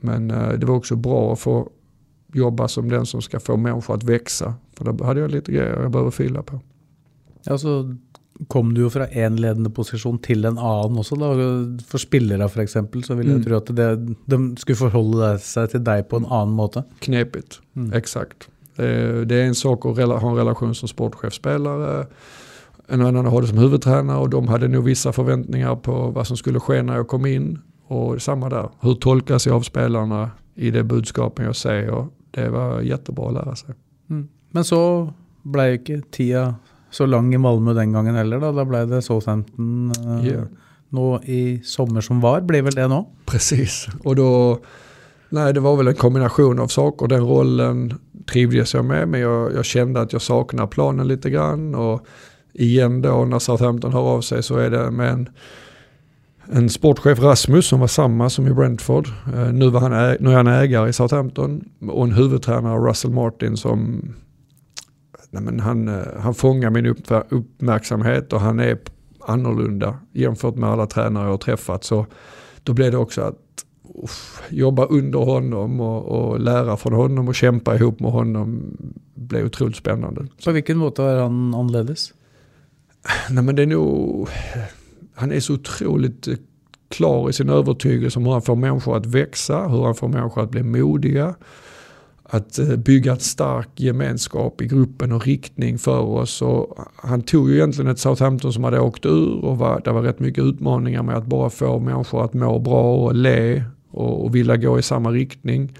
[0.00, 1.70] Men eh, det var också bra att få
[2.32, 4.54] jobba som den som ska få människor att växa.
[4.76, 6.60] För då hade jag lite grejer jag behöver fylla på.
[7.46, 7.96] Alltså
[8.48, 11.16] kom du jo fra én ledende posisjon til en annen også.
[11.16, 11.28] Da.
[11.86, 12.72] For spillere f.eks.
[13.06, 13.44] så vil jeg Mm.
[13.44, 16.82] tro at det, de skulle forholde seg til deg på en annen måte.
[17.00, 17.92] Knepigt, Mm.
[17.92, 18.48] exakt.
[18.76, 22.06] Det är, det är en sak att ha en relation som sportchefspelare.
[22.88, 26.26] En annan att ha det som huvudtränare och de hade nog vissa förväntningar på vad
[26.26, 27.58] som skulle ske när jag kom in.
[27.88, 32.06] Och samma där, hur tolkas jag av spelarna i det budskapen jag säger.
[32.30, 33.74] Det var jättebra att lära sig.
[34.10, 34.28] Mm.
[34.50, 36.54] Men så ble jo ikke tida
[36.94, 38.40] så lang i Malmö den gangen heller.
[38.40, 40.40] Da, da ble det Southampton eh, Ja.
[40.94, 42.40] nå i sommer som var.
[42.40, 43.06] Blir vel det nå?
[43.26, 44.58] Precis, och då,
[45.28, 47.06] nej det var väl en kombination av saker.
[47.06, 47.94] Den rollen
[48.32, 51.74] trivdes jag med men jag, jag kände att jag saknar planen lite grann.
[51.74, 52.06] Och
[52.52, 55.28] igen då när Southampton hör av sig så är det med en,
[56.52, 59.08] en sportchef Rasmus som var samma som i Brentford.
[59.34, 63.56] Eh, nu, var han nu är han ägare i Southampton och en huvudtränare Russell Martin
[63.56, 64.02] som
[65.34, 68.78] nej men han, eh, han fångar min upp, uppmärksamhet och han är
[69.20, 71.84] annorlunda jämfört med alla tränare jag har träffat.
[71.84, 72.06] Så
[72.62, 73.64] då blev det också att
[74.02, 78.76] uff, jobba under honom och, och lära från honom och kämpa ihop med honom
[79.14, 80.26] blev otroligt spännande.
[80.44, 82.12] På hvilken måte var han annerledes?
[83.30, 84.28] Nej men det är nog,
[85.14, 86.34] han är så otroligt eh,
[86.88, 90.42] klar i sin övertygelse om hur han får människor att växa, hur han får människor
[90.42, 91.34] att bli modiga
[92.34, 96.42] att eh, bygga en stark gemenskap i gruppen och riktning för oss.
[96.42, 100.02] Och han tog ju egentligen ett Southampton som hade åkt ur och var, det var
[100.02, 104.34] rätt mycket utmaningar med att bara få människor att må bra och le och, och
[104.34, 105.78] vilja gå i samma riktning.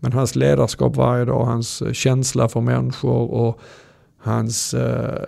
[0.00, 3.60] Men hans ledarskap varje dag, hans eh, känsla för människor och
[4.18, 5.22] hans eh,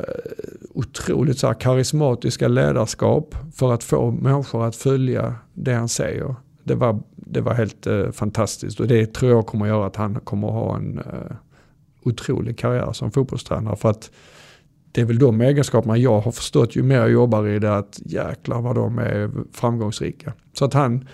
[0.74, 6.34] otroligt så här, karismatiska ledarskap för att få människor att följa det han säger.
[6.68, 10.14] Det var, det var helt eh, fantastiskt och det tror jag kommer göra att han
[10.14, 11.36] kommer ha en eh,
[12.02, 13.76] otrolig karriär som fotbollstränare.
[13.76, 14.10] För att
[14.92, 18.00] det är väl de egenskaperna jag har förstått ju mer jag jobbar i det att
[18.04, 20.32] jäklar vad de är framgångsrika.
[20.52, 21.08] Så att han,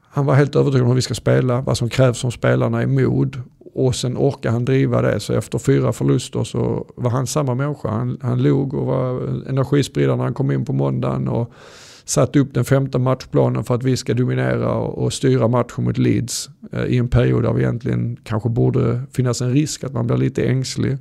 [0.00, 2.86] han var helt övertygad om hur vi ska spela, vad som krävs som spelarna är
[2.86, 3.42] mod
[3.74, 5.20] och sen orkar han driva det.
[5.20, 7.88] Så efter fyra förluster så var han samma människa.
[7.88, 11.28] Han, han log och var energispridare när han kom in på måndagen.
[11.28, 11.52] Och
[12.04, 16.50] satt upp den femte matchplanen för att vi ska dominera och, styra matchen mot Leeds.
[16.72, 20.16] Eh, I en period där vi egentligen kanske borde finnas en risk att man blir
[20.16, 20.98] lite ängslig.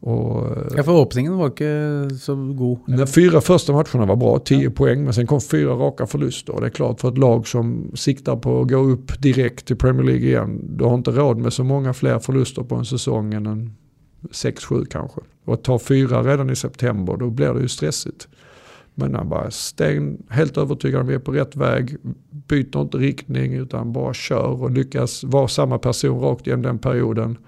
[0.00, 2.78] Och, ja, för öppningen var inte så god.
[2.86, 4.70] De fyra första matcherna var bra, 10 ja.
[4.70, 6.54] poäng, men sen kom fyra raka förluster.
[6.54, 9.76] Och det är klart för ett lag som siktar på att gå upp direkt till
[9.76, 13.34] Premier League igen, du har inte råd med så många fler förluster på en säsong
[13.34, 13.72] än en
[14.30, 15.20] 6-7 kanske.
[15.44, 18.28] Och att ta fyra redan i september, då blir det ju stressigt.
[19.00, 21.96] Men han bara stäng, helt övertygad om att vi är på rätt väg,
[22.30, 27.38] byter inte riktning utan bara kör och lyckas vara samma person rakt igenom den perioden.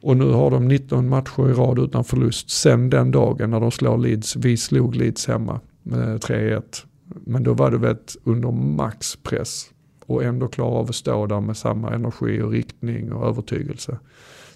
[0.00, 3.70] Och nu har de 19 matcher i rad utan förlust sen den dagen när de
[3.70, 4.36] slår Leeds.
[4.36, 6.62] Vi slog Leeds hemma med 3-1.
[7.04, 9.70] Men då var det väl under maxpress
[10.06, 13.98] och ändå klara av att stå där med samma energi och riktning och övertygelse.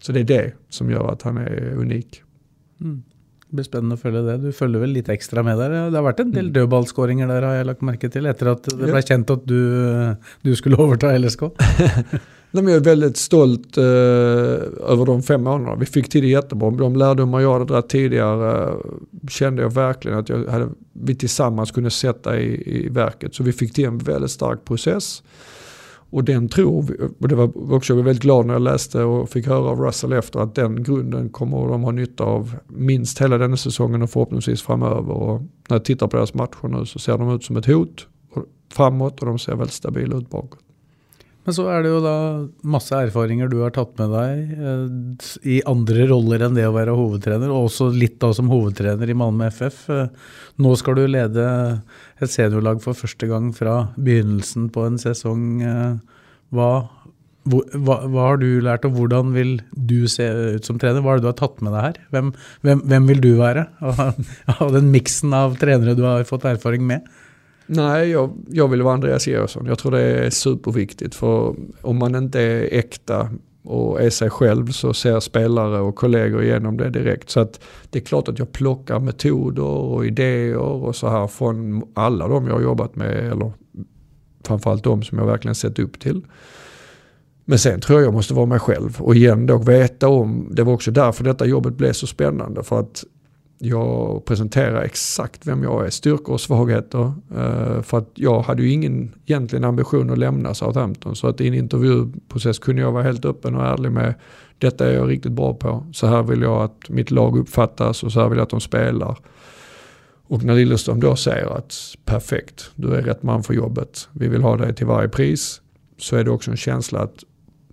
[0.01, 2.23] Så det är det som gör att han är unik.
[2.81, 3.03] Mm.
[3.51, 4.37] Det blir spännande att följa det.
[4.37, 5.71] Du följer väl lite extra med där.
[5.71, 6.53] Det har varit en del mm.
[6.53, 10.57] dödballskåringar där har jag lagt märke till efter att det blev känt att du, du
[10.57, 11.41] skulle överta LSK.
[12.51, 15.77] Nej, jag är väldigt stolt eh, över de fem månaderna.
[15.77, 16.71] Vi fick till det jättebra.
[16.71, 18.75] De lärdomar jag hade dragit tidigare
[19.29, 23.35] kände jag verkligen att jag hade, vi tillsammans kunde sätta i, i verket.
[23.35, 25.23] Så vi fick till en väldigt stark process.
[26.11, 29.03] Och den tror vi, och det var också jag var väldigt glad när jag läste
[29.03, 33.21] och fick höra av Russell efter att den grunden kommer de ha nytta av minst
[33.21, 35.13] hela denna säsongen och förhoppningsvis framöver.
[35.13, 38.07] Och när jag tittar på deras matcher nu så ser de ut som ett hot
[38.73, 40.68] framåt och de ser väldigt stabila ut bakåt.
[41.49, 45.63] Men så är det ju då massa erfarenheter du har tagit med dig eh, i
[45.67, 49.47] andra roller än det att vara huvudtränare och også lite då som huvudtränare i Malmö
[49.47, 49.89] FF.
[49.89, 50.09] Nå eh,
[50.57, 51.79] nu ska du leda
[52.19, 55.65] ett seniorlag för första gången från begynnelsen på en säsong.
[56.49, 56.89] Hva,
[57.73, 61.01] vad, hva har du lärt och hur vill du se ut som tränare?
[61.01, 61.97] Vad det du har tagit med dig här?
[62.11, 63.67] Vem, hvem, hvem vill du vara
[64.61, 67.01] av, den mixen av tränare du har fått erfarenhet med?
[67.71, 69.67] Nej, jag, jag vill vara Andreas Georgsson.
[69.67, 71.15] Jag tror det är superviktigt.
[71.15, 73.31] För om man inte är äkta
[73.63, 77.31] och är sig själv så ser spelare och kollegor igenom det direkt.
[77.31, 81.83] Så att det är klart att jag plockar metoder och idéer och så här från
[81.95, 83.33] alla de jag har jobbat med.
[83.33, 83.53] Eller
[84.45, 86.27] framförallt de som jag verkligen sett upp till.
[87.45, 90.63] Men sen tror jag jag måste vara mig själv och igen då veta om, det
[90.63, 92.63] var också därför detta jobbet blev så spännande.
[92.63, 93.05] För att
[93.59, 97.13] jag presenterar exakt vem jag är, styrkor och svagheter.
[97.37, 101.17] Eh, för att jag hade ju ingen egentligen ambition att lämna Southampton.
[101.17, 104.15] Så att i en intervjuprocess kunde jag vara helt öppen och ärlig med
[104.59, 105.87] detta är jag riktigt bra på.
[105.93, 108.61] Så här vill jag att mitt lag uppfattas och så här vill jag att de
[108.61, 109.19] spelar.
[110.27, 114.43] Och när Lilleström då säger att perfekt, du är rätt man för jobbet, vi vill
[114.43, 115.61] ha dig till varje pris.
[115.99, 117.25] Så är det också en känsla att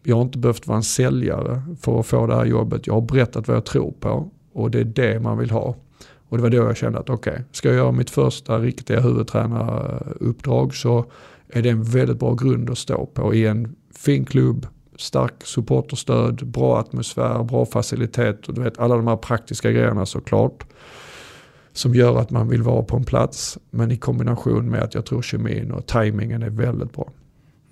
[0.04, 2.88] jag har inte behövt vara en säljare för att få det här jobbet.
[2.88, 5.76] Jag har berättat vad jag tror på och det är det man vill ha.
[6.30, 9.00] Och det var då jag kände att okej, okay, ska jag göra mitt första riktiga
[9.00, 11.06] huvudtränaruppdrag så
[11.50, 16.48] är det en väldigt bra grund att stå på i en fin klubb, stark supporterstöd,
[16.48, 20.66] bra atmosfär, bra facilitet och du vet alla de här praktiska grejerna såklart.
[21.74, 25.06] Som gör att man vill vara på en plats men i kombination med att jag
[25.06, 27.12] tror kemin och tajmingen är väldigt bra.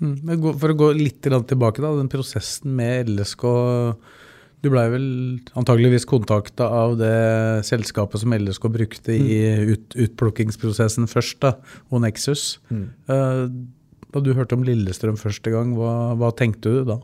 [0.01, 3.43] Mm, men för att gå lite tillbaka då, den processen med LSK
[4.63, 5.07] du ble vel
[5.59, 9.25] antageligvis kontakta av det selskapet som LSK brukte mm.
[9.27, 9.39] i
[9.73, 11.57] ut, utplukkingsprosessen først, da,
[11.91, 12.61] og Nexus.
[12.71, 12.85] Mm.
[13.11, 13.49] Uh,
[14.13, 17.01] da du hørte om Lillestrøm første gang, hva, vad tänkte du då?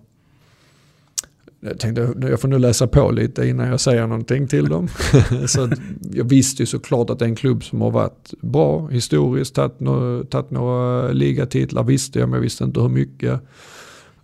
[1.61, 4.87] Jag tänkte jag får nu läsa på lite innan jag säger någonting till dem.
[5.47, 5.69] så
[6.13, 9.79] jag visste ju såklart att det är en klubb som har varit bra historiskt, tagit
[9.79, 13.41] några, tagit några ligatitlar visste jag men jag visste inte hur mycket.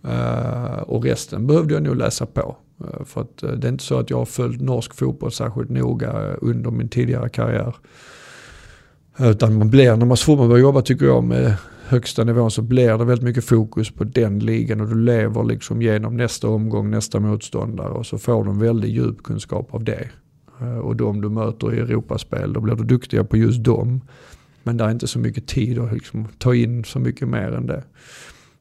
[0.04, 2.56] Uh, och resten behövde jag nog läsa på.
[2.84, 5.70] Eh, för att eh, det är inte så att jag har följt norsk fotboll särskilt
[5.70, 7.76] noga eh, under min tidigare karriär.
[9.18, 11.56] Utan man blir, när man får börjar jobba tycker jag med
[11.86, 15.82] högsta nivån så blir det väldigt mycket fokus på den ligan och du lever liksom
[15.82, 20.08] genom nästa omgång, nästa motståndare och så får du en väldigt djup kunskap av det.
[20.82, 24.00] Och de du möter i Europaspel, då blir du duktiga på just dem.
[24.62, 27.66] Men det är inte så mycket tid att liksom ta in så mycket mer än
[27.66, 27.84] det.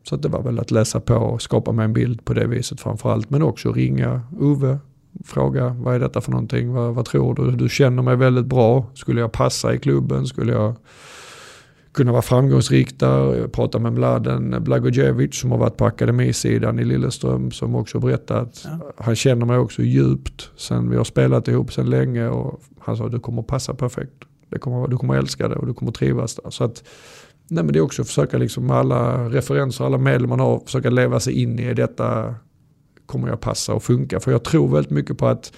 [0.09, 2.81] Så det var väl att läsa på och skapa mig en bild på det viset
[2.81, 3.29] framförallt.
[3.29, 4.77] Men också ringa Ove,
[5.25, 7.51] fråga vad är detta för någonting, vad, vad tror du?
[7.51, 10.27] Du känner mig väldigt bra, skulle jag passa i klubben?
[10.27, 10.75] Skulle jag
[11.95, 13.35] kunna vara framgångsrik där.
[13.35, 18.61] Jag pratade med Mladen Blagojevic som har varit på akademisidan i Lilleström som också berättat
[18.65, 18.91] ja.
[18.97, 23.09] han känner mig också djupt sen vi har spelat ihop sen länge och han sa
[23.09, 24.13] du kommer passa perfekt.
[24.49, 26.49] Det kommer, du kommer älska det och du kommer trivas där.
[26.49, 26.83] Så att,
[27.47, 30.59] nej men det är också att försöka liksom med alla referenser, alla medel man har,
[30.65, 32.35] försöka leva sig in i detta
[33.05, 34.19] kommer jag passa och funka.
[34.19, 35.53] För jag tror väldigt mycket på att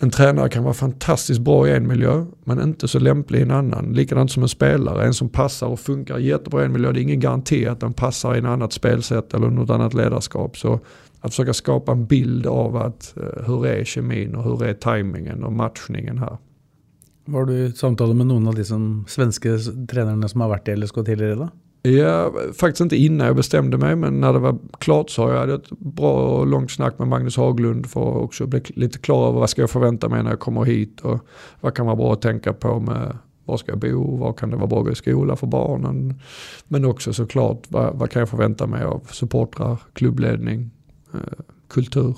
[0.00, 3.50] en tränare kan vara fantastiskt bra i en miljö men inte så lämplig i en
[3.50, 3.92] annan.
[3.92, 6.92] Likadant som en spelare, en som passar och funkar jättebra i en miljö.
[6.92, 10.56] Det är ingen garanti att den passar i en annat spelsätt eller något annat ledarskap.
[10.56, 10.80] Så
[11.20, 15.44] att försöka skapa en bild av att eh, hur är kemin och hur är tajmingen
[15.44, 16.38] och matchningen här.
[17.26, 19.48] Var du i samtal med någon av de som svenska
[19.90, 21.48] tränarna som har varit i LSK tidigare då?
[21.90, 25.50] Ja, faktiskt inte innan jag bestämde mig men när det var klart så har jag
[25.50, 29.40] ett bra och långt snack med Magnus Haglund för att också bli lite klar över
[29.40, 31.20] vad ska jag förvänta mig när jag kommer hit och
[31.60, 34.56] vad kan vara bra att tänka på med var ska jag bo, var kan det
[34.56, 36.20] vara bra att gå i skola för barnen.
[36.68, 40.70] Men också såklart vad, vad kan jag förvänta mig av supportrar, klubbledning,
[41.14, 41.20] eh,
[41.68, 42.16] kultur.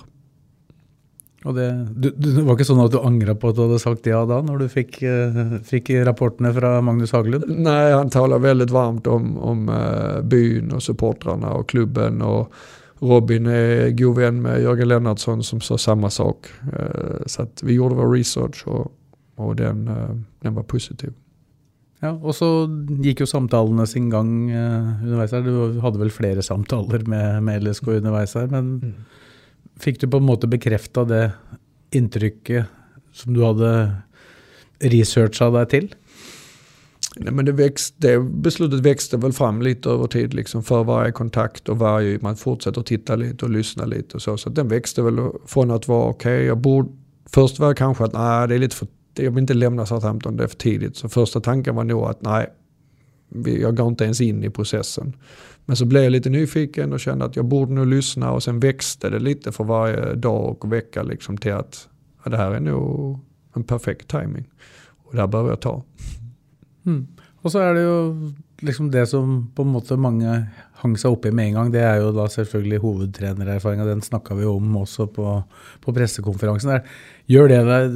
[1.44, 4.06] Och det, du, det var inte så att du ångrade på att du hade sagt
[4.06, 7.44] ja då när du fick, uh, fick rapporterna från Magnus Haglund?
[7.48, 12.22] Nej, han talar väldigt varmt om, om uh, byn och supportrarna och klubben.
[12.22, 12.52] Och
[12.98, 16.46] Robin är god vän med Jörgen Lennartsson som sa samma sak.
[16.62, 18.92] Uh, så vi gjorde vår research och,
[19.34, 19.90] och den,
[20.40, 21.12] den var positiv.
[22.00, 22.68] Ja, och så
[23.02, 24.52] gick ju samtalen sin gång
[25.04, 25.40] underveis her.
[25.40, 28.94] Du hade väl flera samtal med, med LSK underveis her, men mm.
[29.80, 31.32] Fick du på en måte bekräfta det
[31.90, 32.66] intrycket
[33.12, 33.92] som du hade
[34.78, 35.94] researchat dig till?
[37.16, 41.12] Nej, men det, växt, det beslutet växte väl fram lite över tid liksom för varje
[41.12, 44.36] kontakt och varje, man fortsätter titta lite och lyssna lite och så.
[44.36, 46.88] Så den växte väl från att vara okej, okay, jag borde,
[47.26, 50.36] först var det kanske att nej det är lite för, jag vill inte lämna Southampton,
[50.36, 50.96] det är för tidigt.
[50.96, 52.46] Så första tanken var nog att nej,
[53.44, 55.16] jag går inte ens in i processen.
[55.64, 58.60] Men så blev jag lite nyfiken och kände att jag borde nog lyssna och sen
[58.60, 61.88] växte det lite för varje dag och vecka liksom till att
[62.24, 63.20] ja, det här är nog
[63.54, 64.44] en perfekt timing.
[65.04, 65.84] Och det här behöver jag ta.
[66.86, 67.06] Mm.
[67.40, 70.46] Och så är det ju liksom det som på en måte många
[70.80, 71.70] hang sig oppi i med en gång.
[71.72, 73.88] Det är ju da selvfølgelig huvudtränarerfarenheten.
[73.88, 75.42] Den snackade vi om också på,
[75.84, 76.70] på presskonferensen.
[76.70, 76.82] Der.
[77.26, 77.88] Gjør det dig,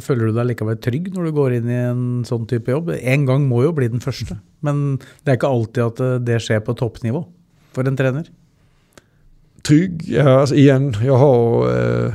[0.00, 2.90] Føler du deg likevel trygg när du går in i en sån typ av jobb?
[3.00, 4.36] En gång må ju bli den första.
[4.60, 7.24] Men det är inte alltid att eh, det sker på toppnivå
[7.72, 8.24] för en tränare.
[9.62, 10.04] Trygg?
[10.08, 12.14] Ja, altså igen, jag har eh,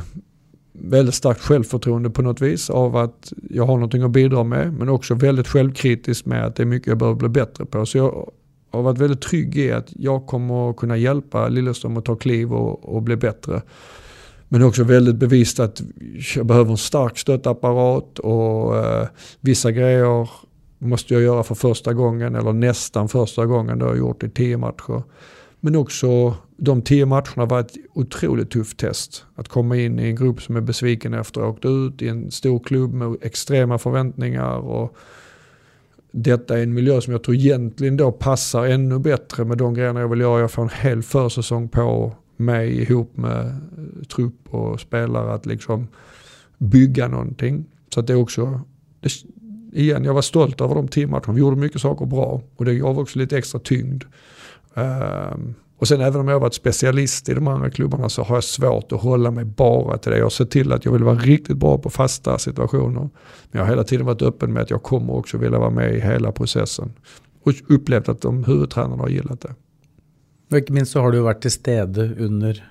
[0.81, 4.73] väldigt starkt självförtroende på något vis av att jag har någonting att bidra med.
[4.73, 7.85] Men också väldigt självkritisk med att det är mycket jag behöver bli bättre på.
[7.85, 8.29] Så jag
[8.71, 12.53] har varit väldigt trygg i att jag kommer att kunna hjälpa Lilleström att ta kliv
[12.53, 13.61] och, och bli bättre.
[14.49, 15.81] Men också väldigt bevisst att
[16.35, 19.07] jag behöver en stark stöttapparat och eh,
[19.41, 20.29] vissa grejer
[20.79, 23.79] måste jag göra för första gången eller nästan första gången.
[23.79, 25.03] Det har jag gjort i tio matcher.
[25.65, 29.25] Men också de tio matcherna var ett otroligt tufft test.
[29.35, 32.07] Att komma in i en grupp som är besviken efter att ha åkt ut i
[32.07, 34.57] en stor klubb med extrema förväntningar.
[34.57, 34.97] Och
[36.11, 39.99] detta är en miljö som jag tror egentligen då passar ännu bättre med de grejerna
[39.99, 40.39] jag vill göra.
[40.39, 43.61] Jag får en hel försäsong på mig ihop med
[44.15, 45.87] trupp och spelare att liksom
[46.57, 47.65] bygga någonting.
[47.93, 48.61] Så att det också,
[48.99, 49.11] det,
[49.73, 51.33] igen jag var stolt över de tio matcherna.
[51.33, 54.03] Vi gjorde mycket saker bra och det gav också lite extra tyngd.
[54.75, 58.35] Um, och sen även om jag har varit specialist i de andra klubbarna så har
[58.35, 60.17] jag svårt att hålla mig bara till det.
[60.17, 62.99] Jag har sett till att jag vill vara riktigt bra på fasta situationer.
[62.99, 63.09] Men
[63.51, 65.99] jag har hela tiden varit öppen med att jag kommer också vilja vara med i
[65.99, 66.93] hela processen.
[67.43, 69.55] Och upplevt att de huvudtränarna har gillat det.
[70.51, 72.63] Och inte minst så har du varit till stede under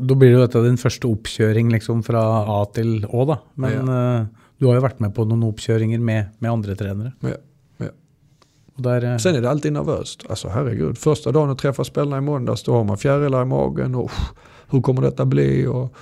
[0.00, 3.38] då blir det ju din första uppkörning liksom från A till Å då.
[3.54, 4.20] Men ja.
[4.20, 4.26] uh,
[4.58, 7.12] du har ju varit med på några uppkörningar med, med andra tränare.
[7.20, 7.28] Ja.
[8.78, 10.24] Där, Sen är det alltid nervöst.
[10.28, 13.94] Alltså herregud, första dagen att träffa spelarna i måndags då har man fjärilar i magen
[13.94, 14.10] och
[14.70, 15.66] hur kommer detta bli?
[15.66, 15.94] Och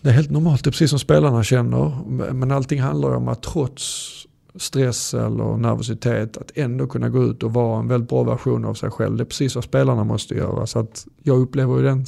[0.00, 1.92] det är helt normalt, det är precis som spelarna känner.
[2.32, 4.16] Men allting handlar om att trots
[4.54, 8.74] stress eller nervositet att ändå kunna gå ut och vara en väldigt bra version av
[8.74, 9.16] sig själv.
[9.16, 10.66] Det är precis vad spelarna måste göra.
[10.66, 12.04] Så att jag upplever ju den eh,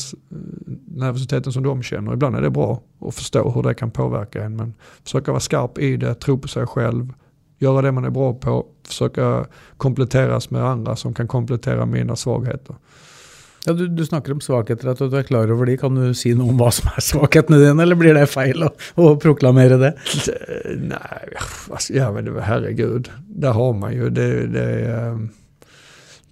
[0.87, 2.13] nervositeten som de känner.
[2.13, 4.57] Ibland är det bra att förstå hur det kan påverka en.
[4.57, 4.75] Men
[5.05, 7.13] försöka vara skarp i det, tro på sig själv,
[7.63, 9.47] göra det man är bra på, försöka
[9.77, 12.77] kompletteras med andra som kan komplettera mina svagheter.
[13.65, 15.77] Ja, du, du snakker om svakheter, at du er klar over de.
[15.79, 18.73] Kan du si noe om hva som er svakhetene dine, eller blir det feil å,
[18.99, 19.93] å proklamere det?
[20.27, 20.39] det
[20.83, 21.37] nej,
[21.95, 24.29] ja men herregud, där har man ju det.
[24.57, 25.23] det eh,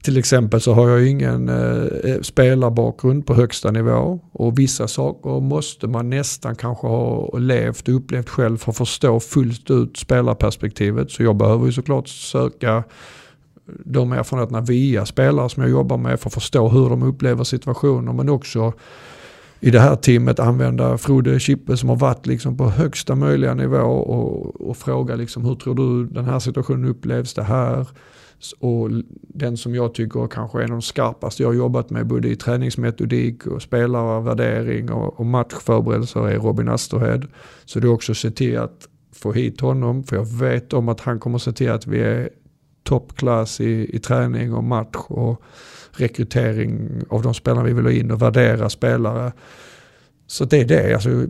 [0.03, 5.41] till exempel så har jag ingen eh, eh, spelarbakgrund på högsta nivå och vissa saker
[5.41, 11.11] måste man nästan kanske ha levt och upplevt själv för att förstå fullt ut spelarperspektivet.
[11.11, 12.85] Så jag behöver ju såklart söka
[13.85, 18.13] de erfarenheterna via spelare som jag jobbar med för att förstå hur de upplever situationer
[18.13, 18.73] men också
[19.61, 23.87] i det här teamet använda Frode Chippe som har varit liksom på högsta möjliga nivå
[23.87, 27.87] och, och fråga liksom, hur tror du den här situationen upplevs det här?
[28.59, 28.91] Och
[29.23, 32.29] den som jag tycker kanske är en av de skarpaste jag har jobbat med både
[32.29, 37.27] i träningsmetodik och spelarvärdering och, och matchförberedelser är Robin Asterhed.
[37.65, 40.89] Så det är också att se till att få hit honom för jag vet om
[40.89, 42.31] att han kommer se till att vi är
[42.83, 45.43] toppklass i, i träning och match och
[45.93, 49.33] rekrytering av de spelarna vi vill ha in och värdera spelare.
[50.27, 50.95] Så det är det.
[50.95, 51.27] Alltså,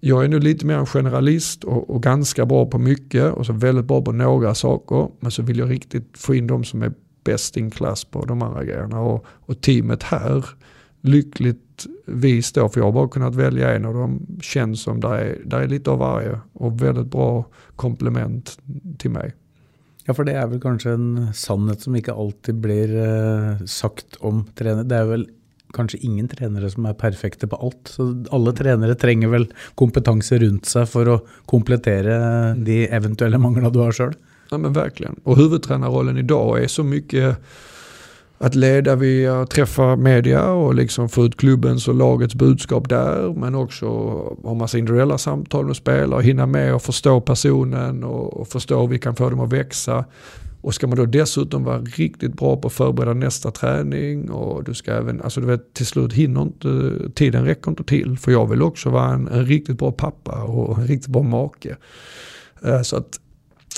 [0.00, 3.52] jag är nu lite mer en generalist och, och, ganska bra på mycket och så
[3.52, 5.08] väldigt bra på några saker.
[5.20, 6.92] Men så vill jag riktigt få in de som är
[7.24, 9.00] bäst in klass på de andra grejerna.
[9.00, 10.44] Och, och teamet här,
[11.00, 15.38] lyckligtvis då, för jag har bara kunnat välja en av dem, känns som där är,
[15.44, 17.44] där är lite av varje och väldigt bra
[17.76, 18.58] komplement
[18.98, 19.34] till mig.
[20.04, 24.44] Ja, för det är väl kanske en sannhet som inte alltid blir eh, sagt om
[24.54, 24.84] tränare.
[24.84, 25.28] Det är väl
[25.76, 27.92] kanskje ingen trenere som er perfekte på alt.
[27.92, 29.46] Så alle trenere trenger vel
[29.80, 32.18] kompetanse rundt seg for å komplettere
[32.58, 34.16] de eventuelle manglene du har sjøl.
[34.50, 35.20] Ja, men verkligen.
[35.22, 37.38] Och huvudtränarrollen idag är så mycket
[38.38, 43.34] att leda via träffa media och liksom få ut klubbens och lagets budskap där.
[43.36, 43.86] Men också
[44.42, 48.98] ha massa individuella samtal med spelare, hinna med och förstå personen och, förstå hur vi
[48.98, 50.04] kan få dem att växa.
[50.62, 54.74] Och ska man då dessutom vara riktigt bra på att förbereda nästa träning och du
[54.74, 58.18] ska även, alltså du vet till slut hinner inte, tiden räcker inte till.
[58.18, 61.76] För jag vill också vara en, en riktigt bra pappa och en riktigt bra make.
[62.64, 63.20] Eh, så att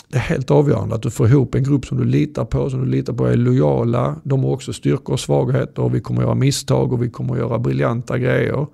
[0.09, 2.80] det är helt avgörande att du får ihop en grupp som du litar på, som
[2.80, 4.16] du litar på är lojala.
[4.24, 7.59] De har också styrkor och svagheter och vi kommer göra misstag och vi kommer göra
[7.59, 8.66] briljanta grejer.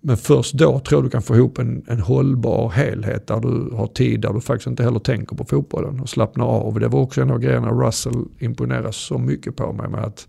[0.00, 3.76] Men först då tror jag du kan få ihop en, en hållbar helhet där du
[3.76, 6.80] har tid där du faktiskt inte heller tänker på fotbollen och slappnar av.
[6.80, 10.28] Det var också en av grejerna Russell imponerade så mycket på mig med att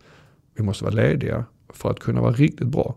[0.56, 2.96] vi måste vara lediga för att kunna vara riktigt bra.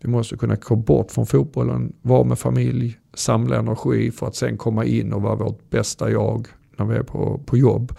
[0.00, 4.56] Vi måste kunna komma bort från fotbollen, vara med familj, samla energi för att sen
[4.56, 6.46] komma in och vara vårt bästa jag
[6.76, 7.92] när vi är på, på jobb.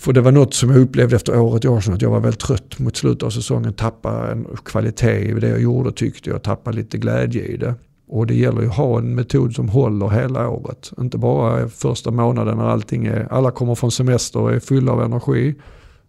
[0.00, 2.40] För det var något som jag upplevde efter året i Arsenal, att jag var väldigt
[2.40, 3.72] trött mot slutet av säsongen.
[3.72, 7.74] Tappade en kvalitet i det jag gjorde tyckte jag, Tappade lite glädje i det.
[8.08, 10.92] Och det gäller ju att ha en metod som håller hela året.
[11.00, 15.02] Inte bara första månaden när allting är, alla kommer från semester och är fulla av
[15.02, 15.54] energi.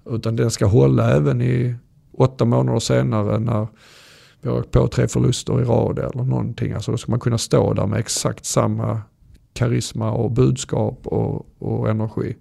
[0.10, 1.76] Utan den ska hålla även i
[2.18, 3.68] åtta månader senare när
[4.42, 6.74] vi har på tre förluster i rad eller någonting.
[6.74, 9.02] Alltså då ska man kunna stå där med exakt samma
[9.54, 12.36] karisma och budskap och, och energi.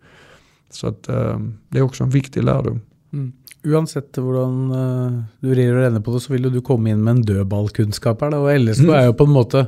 [0.70, 2.80] Så att, eh, det är också en viktig lärdom.
[3.12, 3.32] Mm.
[3.62, 7.02] Uansett hvordan uh, du rir og renner på det, så vil jo du komme inn
[7.04, 8.30] med en dødballkunnskap her.
[8.32, 8.38] Da.
[8.40, 8.94] Og LSK mm.
[8.96, 9.64] er jo på en måte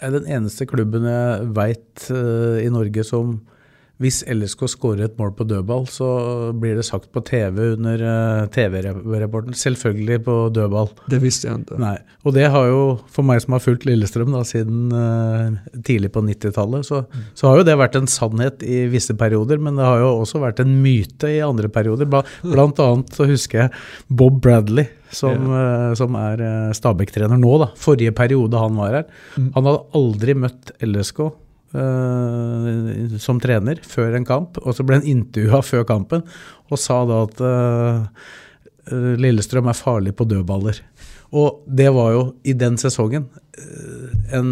[0.00, 3.38] den eneste klubben jeg veit uh, i Norge som
[4.00, 6.06] hvis LSK skårer et mål på dødball, så
[6.56, 9.52] blir det sagt på TV under uh, TV-rapporten.
[9.60, 10.88] Selvfølgelig på dødball.
[11.12, 11.80] Det visste jeg ikke.
[11.82, 11.98] Nei.
[12.24, 12.80] Og det har jo,
[13.12, 17.26] for meg som har fulgt Lillestrøm da, siden uh, tidlig på 90-tallet, så, mm.
[17.36, 20.40] så, har jo det vært en sannhet i visse perioder, men det har jo også
[20.46, 22.08] vært en myte i andre perioder.
[22.08, 24.88] Blant annet så husker jeg Bob Bradley.
[25.10, 25.90] Som, yeah.
[25.90, 26.40] uh, som er
[26.78, 27.72] Stabæk-trener nå, da.
[27.76, 29.08] Forrige periode han var her.
[29.34, 29.52] Mm.
[29.58, 31.24] Han hadde aldri møtt LSK
[31.76, 36.24] uh, som trener før en kamp, og så ble han intervjua før kampen
[36.70, 38.30] og sa da at uh,
[38.90, 40.80] Lillestrøm er farlig på dødballer.
[41.36, 43.28] Og det var jo i den sesongen
[44.34, 44.48] en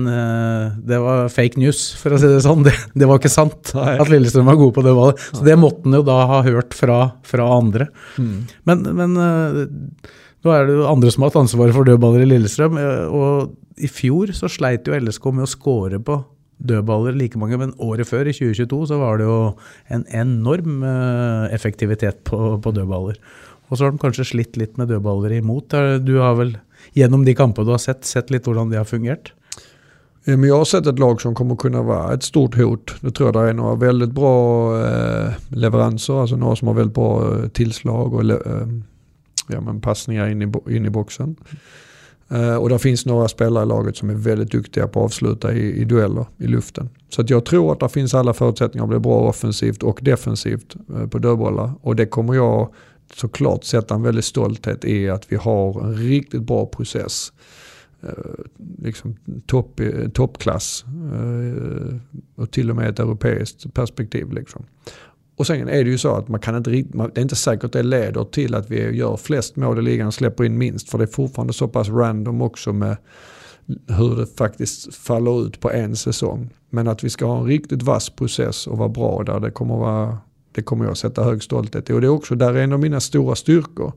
[0.84, 2.60] Det var fake news, for å si det sånn.
[2.66, 5.24] Det, det var ikke sant at Lillestrøm var gode på dødballer.
[5.32, 7.88] Så det måtte han jo da ha hørt fra, fra andre.
[8.20, 8.36] Mm.
[8.68, 12.78] Men, men nå er det jo andre som har hatt ansvaret for dødballer i Lillestrøm.
[13.10, 16.20] Og i fjor så sleit jo LSK med å score på
[16.58, 19.38] dødballer like mange, men året før, i 2022, så var det jo
[19.94, 23.18] en enorm eh, effektivitet på, på dødballer.
[23.68, 25.74] Og så har de kanskje slitt litt med dødballer imot.
[25.74, 26.56] Eh, du har vel
[26.98, 29.32] gjennom de kampene du har sett, sett litt hvordan de har fungert?
[30.28, 32.94] Men jag har sett ett lag som kommer kunna vara ett stort hot.
[33.00, 34.36] Det tror jag det är några väldigt bra
[34.82, 38.24] eh, leveranser, alltså några som har väldigt bra tillslag och
[39.48, 41.36] ja, men passningar in i, in i boxen.
[42.30, 45.52] Eh, och det finns några spelare i laget som är väldigt duktiga på att avsluta
[45.52, 46.88] i, i dueller i luften.
[47.08, 50.76] Så att jag tror att det finns alla förutsättningar att bli bra offensivt och defensivt
[50.94, 51.72] eh, på dödbollar.
[51.80, 52.74] Och det kommer jag
[53.14, 57.32] såklart sätta en väldigt stolthet i att vi har en riktigt bra process.
[58.02, 58.08] Eh,
[58.82, 59.16] liksom
[59.46, 59.80] topp,
[60.14, 60.84] toppklass
[62.34, 64.32] och till och med ett europeiskt perspektiv.
[64.32, 64.64] Liksom.
[65.38, 67.72] Och sen är det ju så att man kan inte, det är inte säkert att
[67.72, 70.90] det leder till att vi gör flest mål i ligan och släpper in minst.
[70.90, 72.96] För det är fortfarande så pass random också med
[73.88, 76.50] hur det faktiskt faller ut på en säsong.
[76.70, 79.76] Men att vi ska ha en riktigt vass process och vara bra där, det kommer,
[79.76, 80.18] vara,
[80.52, 81.92] det kommer jag sätta hög stolthet i.
[81.92, 83.92] Och det är också där är en av mina stora styrkor.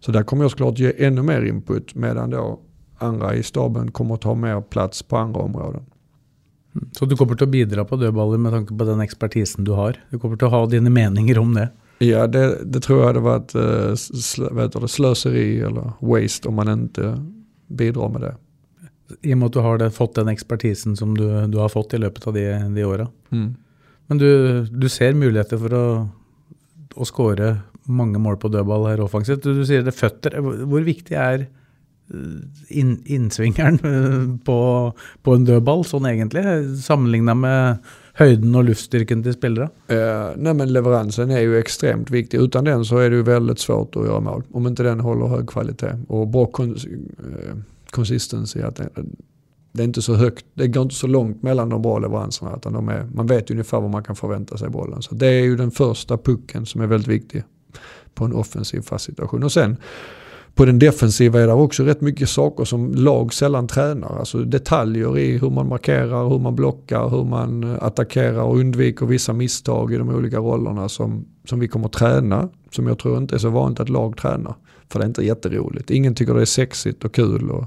[0.00, 2.60] Så där kommer jag såklart ge ännu mer input medan då
[2.98, 5.82] andra i staben kommer att ta mer plats på andra områden.
[6.92, 9.98] Så du kommer til å bidra på dødballer med tanke på den ekspertisen du har?
[10.10, 11.68] Du kommer til å ha dine meninger om det?
[12.04, 16.68] Ja, det, det tror jag hade varit uh, slö, det, slöseri eller waste om man
[16.68, 17.24] inte
[17.66, 18.34] bidrar med det.
[19.22, 21.94] I och med att du har det, fått den expertisen som du, du har fått
[21.94, 23.08] i löpet av de, de åren.
[23.30, 23.54] Mm.
[24.06, 26.08] Men du, du ser möjligheter för att,
[26.96, 29.42] att skåre många mål på dödball här offensivt.
[29.42, 30.30] Du, du säger det fötter.
[30.70, 31.46] Hur viktigt är
[32.68, 33.78] in, innsvingeren
[34.44, 34.92] på,
[35.22, 36.44] på en dødball, sånn egentlig,
[36.84, 37.78] sammenligna med
[38.12, 39.68] höjden och luftstyrkan till spelare?
[39.88, 42.38] Eh, nej men leveransen är ju extremt viktig.
[42.38, 44.42] Utan den så är det ju väldigt svårt att göra mål.
[44.52, 45.98] Om inte den håller hög kvalitet.
[46.08, 46.96] Och bra kons konsistens
[47.48, 47.56] eh,
[47.90, 48.60] consistency.
[48.60, 48.88] Att det,
[49.72, 52.56] det, är inte så högt, det går inte så långt mellan de bra leveranserna.
[52.56, 55.02] Utan de är, man vet ungefär vad man kan förvänta sig bollen.
[55.02, 57.42] Så det är ju den första pucken som är väldigt viktig
[58.14, 59.42] på en offensiv fast situation.
[59.42, 59.76] Och sen
[60.56, 64.18] på den defensiva är det också rätt mycket saker som lag sällan tränar.
[64.18, 69.06] Alltså detaljer i hur man markerar, hur man blockar, hur man eh, attackerar och undviker
[69.06, 72.48] vissa misstag i de olika rollerna som, som vi kommer träna.
[72.70, 74.54] Som jag tror inte är så vanligt att lag tränar.
[74.88, 75.90] För det är inte jätteroligt.
[75.90, 77.64] Ingen tycker det är sexigt och kul och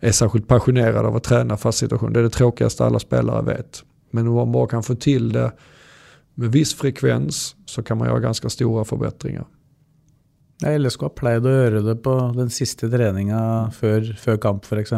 [0.00, 2.12] är särskilt passionerad av att träna fast situation.
[2.12, 3.82] Det är det tråkigaste alla spelare vet.
[4.10, 5.52] Men om man bara kan få till det
[6.34, 9.44] med viss frekvens så kan man göra ganska stora förbättringar.
[10.62, 14.92] LSK har pleid å gjøre det på den sista träningen før, før kamp f.eks.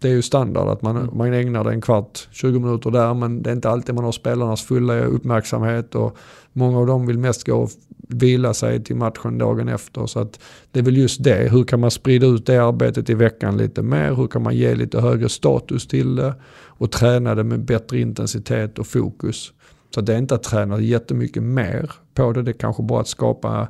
[0.00, 1.16] Det är ju standard att man, mm.
[1.18, 4.12] man ägnar det en kvart, 20 minuter där men det är inte alltid man har
[4.12, 6.16] spelarnas fulla uppmärksamhet och
[6.52, 7.70] många av dem vill mest gå och
[8.08, 10.06] vila sig till matchen dagen efter.
[10.06, 13.14] Så att det är väl just det, hur kan man sprida ut det arbetet i
[13.14, 14.14] veckan lite mer?
[14.14, 16.34] Hur kan man ge lite högre status till det
[16.66, 19.52] och träna det med bättre intensitet och fokus?
[19.94, 23.08] Så det är inte att träna jättemycket mer på det, det är kanske bara att
[23.08, 23.68] skapa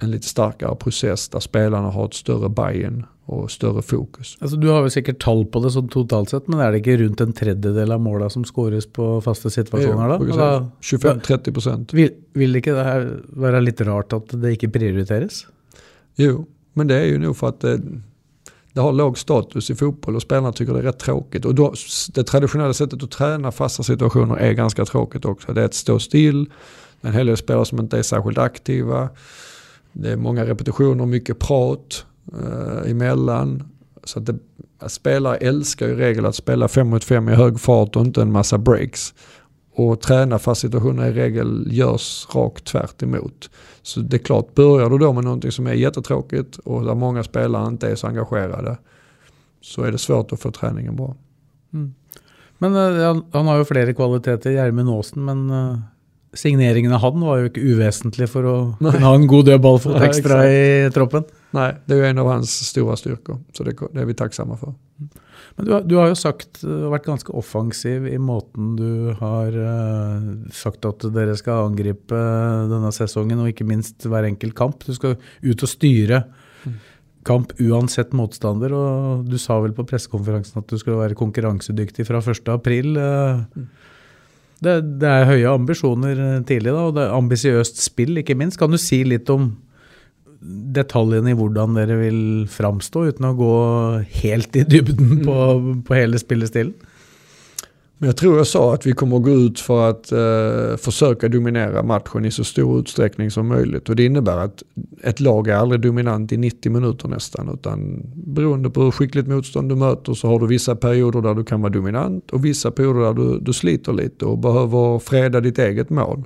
[0.00, 4.36] en lite starkare process där spelarna har ett större buy-in och större fokus.
[4.40, 6.96] Alltså, du har väl säkert tal på det som totalt sett, men är det inte
[6.96, 10.08] runt en tredjedel av målen som skåres på fasta situationer?
[10.28, 11.92] Ja, 25-30 procent.
[11.92, 15.46] Vill, vill inte det här vara lite rart att det inte prioriteras?
[16.16, 17.80] Jo, men det är ju nog för att det,
[18.72, 21.44] det har låg status i fotboll och spelarna tycker det är rätt tråkigt.
[21.44, 21.74] Och då,
[22.14, 25.52] det traditionella sättet att träna fasta situationer är ganska tråkigt också.
[25.52, 26.50] Det är att stå still,
[27.00, 29.08] en hel del spelare som inte är särskilt aktiva.
[29.98, 33.62] Det är många repetitioner, mycket prat eh, emellan.
[34.04, 34.38] Så att det,
[34.86, 38.32] spelare älskar i regel att spela 5 mot 5 i hög fart och inte en
[38.32, 39.14] massa breaks.
[39.74, 43.50] Och träna fast situationer i regel görs rakt tvärt emot.
[43.82, 47.22] Så det är klart, börjar du då med någonting som är jättetråkigt och där många
[47.22, 48.78] spelare inte är så engagerade
[49.60, 51.16] så är det svårt att få träningen bra.
[51.72, 51.94] Mm.
[52.58, 55.78] Men uh, han har ju flera kvaliteter, Gjermund Aasen, men uh,
[56.36, 60.52] signeringen av han var ju inte uvesentlig för att kunna ha en god dödballfot extra
[60.52, 61.24] i troppen.
[61.50, 64.56] Nej, det är ju en av hans stora styrkor, så det, det är vi tacksamma
[64.56, 64.74] för.
[65.56, 70.84] Men du, du har ju sagt, varit ganska offensiv i måten du har uh, sagt
[70.84, 74.86] att ni ska angripa denna säsongen och inte minst varje enkel kamp.
[74.86, 76.22] Du ska ut och styra
[76.62, 76.78] mm.
[77.22, 82.30] kamp oavsett motståndare och du sa väl på presskonferensen att du skulle vara konkurrensdyktig från
[82.30, 82.96] 1 april.
[82.96, 83.68] Uh, mm.
[84.66, 88.58] Det, det, er høye ambisjoner tidlig, da, og det er ambisiøst spill, ikke minst.
[88.60, 89.52] Kan du si litt om
[90.76, 93.54] detaljene i hvordan dere vil framstå, uten å gå
[94.20, 95.38] helt i dybden på,
[95.86, 96.74] på hele spillestilen?
[97.98, 101.28] Men jag tror jag sa att vi kommer att gå ut för att eh, försöka
[101.28, 103.88] dominera matchen i så stor utsträckning som möjligt.
[103.88, 104.62] Och det innebär att
[105.02, 107.54] ett lag är aldrig dominant i 90 minuter nästan.
[107.54, 111.44] Utan beroende på hur skickligt motstånd du möter så har du vissa perioder där du
[111.44, 115.58] kan vara dominant och vissa perioder där du, du sliter lite och behöver freda ditt
[115.58, 116.24] eget mål.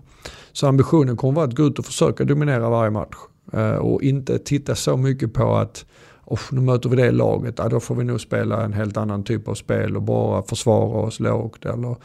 [0.53, 3.17] Så ambitionen kommer vara att gå ut och försöka dominera varje match.
[3.53, 5.85] Eh, och inte titta så mycket på att
[6.31, 9.25] och nu möter vi det laget, ja, då får vi nog spela en helt annan
[9.25, 11.65] typ av spel och bara försvara oss lågt.
[11.65, 11.97] Eller,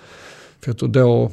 [0.60, 1.32] för jag tror då,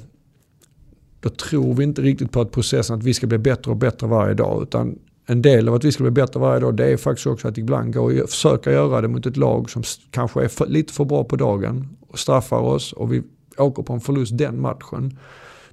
[1.21, 4.07] då tror vi inte riktigt på att processen att vi ska bli bättre och bättre
[4.07, 4.63] varje dag.
[4.63, 7.49] Utan en del av att vi ska bli bättre varje dag det är faktiskt också
[7.49, 10.93] att ibland gå och försöka göra det mot ett lag som kanske är för, lite
[10.93, 13.23] för bra på dagen och straffar oss och vi
[13.59, 15.19] åker på en förlust den matchen.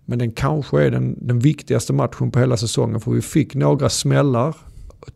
[0.06, 3.90] Men den kanske är den, den viktigaste matchen på hela säsongen för vi fick några
[3.90, 4.56] smällar,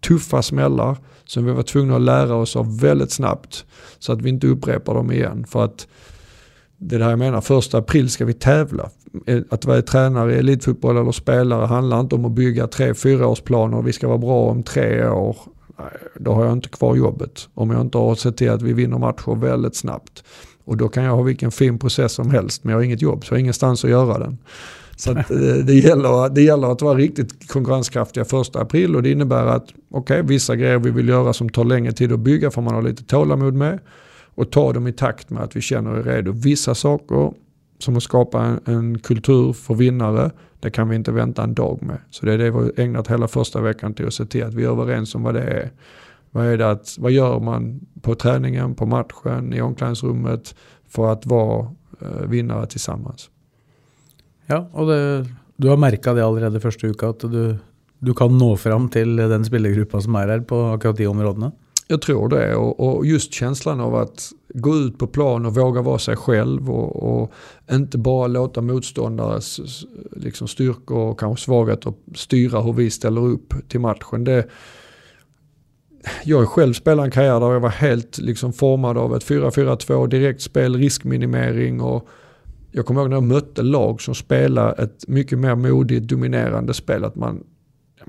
[0.07, 3.65] tuffa smällar som vi var tvungna att lära oss av väldigt snabbt
[3.99, 5.45] så att vi inte upprepar dem igen.
[5.49, 5.87] För att
[6.77, 8.89] det är det här jag menar, första april ska vi tävla.
[9.49, 13.87] Att vara tränare i elitfotboll eller spelare handlar inte om att bygga tre fyraårsplaner och
[13.87, 15.37] vi ska vara bra om tre år.
[16.19, 17.49] Då har jag inte kvar jobbet.
[17.53, 20.23] Om jag inte har sett till att vi vinner matcher väldigt snabbt.
[20.65, 23.25] Och då kan jag ha vilken fin process som helst men jag har inget jobb
[23.25, 24.37] så jag har ingenstans att göra den.
[24.95, 29.11] Så att, eh, det, gäller, det gäller att vara riktigt konkurrenskraftiga första april och det
[29.11, 32.51] innebär att okej, okay, vissa grejer vi vill göra som tar längre tid att bygga
[32.51, 33.79] får man ha lite tålamod med
[34.35, 36.31] och ta dem i takt med att vi känner oss redo.
[36.31, 37.33] Vissa saker
[37.79, 41.83] som att skapa en, en, kultur för vinnare, det kan vi inte vänta en dag
[41.83, 41.97] med.
[42.09, 44.53] Så det är det vi har ägnat hela första veckan till att se till att
[44.53, 45.71] vi är överens om vad det är.
[46.31, 50.55] Vad, är det att, vad gör man på träningen, på matchen, i omklädningsrummet
[50.87, 51.71] för att vara
[52.01, 53.29] eh, vinnare tillsammans?
[54.45, 55.25] Ja, och det,
[55.55, 57.55] du har märkt det allerede första veckan att du,
[57.99, 61.51] du kan nå fram till den spelargruppen som är här på akkurat de områdena?
[61.87, 65.81] Jag tror det och, och, just känslan av att gå ut på plan och våga
[65.81, 67.33] vara sig själv och, och
[67.71, 69.59] inte bara låta motståndares
[70.11, 74.23] liksom styrkor och kanske svagheter styra hur vi ställer upp till matchen.
[74.23, 74.47] Det,
[76.23, 80.07] jag har själv spelat en karriär där jag var helt liksom formad av ett 4-4-2,
[80.07, 82.07] direktspel, riskminimering och
[82.75, 87.05] jag kommer ihåg när jag mötte lag som spelade ett mycket mer modigt, dominerande spel.
[87.05, 87.43] Att man,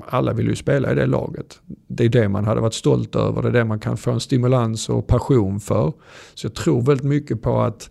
[0.07, 1.59] alla vill ju spela i det laget.
[1.89, 4.21] Det är det man hade varit stolt över, det är det man kan få en
[4.21, 5.93] stimulans och passion för.
[6.35, 7.91] Så jag tror väldigt mycket på att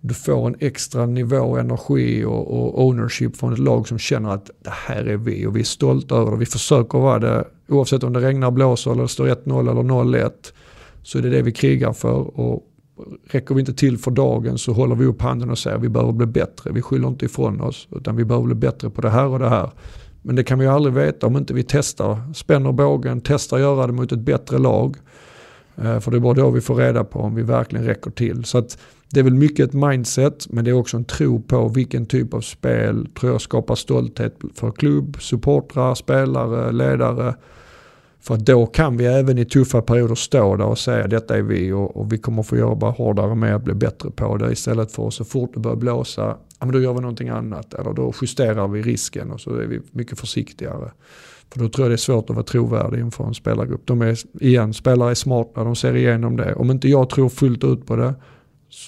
[0.00, 4.50] du får en extra nivå energi och, och, ownership från ett lag som känner att
[4.64, 6.36] det här är vi och vi är stolta över det.
[6.36, 10.30] Vi försöker vara det oavsett om det regnar, blåser eller det står 1-0 eller 0-1.
[11.02, 12.62] Så är det det vi krigar för och
[13.30, 15.88] räcker vi inte till för dagen så håller vi upp handen och säger att vi
[15.88, 16.72] behöver bli bättre.
[16.72, 19.48] Vi skyller inte ifrån oss utan vi behöver bli bättre på det här och det
[19.48, 19.70] här.
[20.22, 23.86] Men det kan vi ju aldrig veta om inte vi testar, spänner bågen, testar göra
[23.86, 24.96] det mot ett bättre lag.
[25.76, 28.44] Eh, för det är bara då vi får reda på om vi verkligen räcker till.
[28.44, 28.78] Så att
[29.10, 32.34] det är väl mycket ett mindset men det är också en tro på vilken typ
[32.34, 37.34] av spel tror jag skapar stolthet för klubb, supportrar, spelare, ledare.
[38.20, 41.72] För då kan vi även i tuffa perioder stå där och säga detta är vi
[41.72, 45.08] och, och vi kommer få jobba hårdare med att bli bättre på det istället för
[45.08, 46.22] att så fort det börjar blåsa,
[46.58, 49.66] ja, men då gör vi någonting annat eller då justerar vi risken och så är
[49.66, 50.90] vi mycket försiktigare.
[51.52, 53.82] För då tror jag det är svårt att vara trovärdig inför en spelargrupp.
[53.84, 56.54] De är, igen, spelare är smarta, de ser igenom det.
[56.54, 58.14] Om inte jag tror fullt ut på det,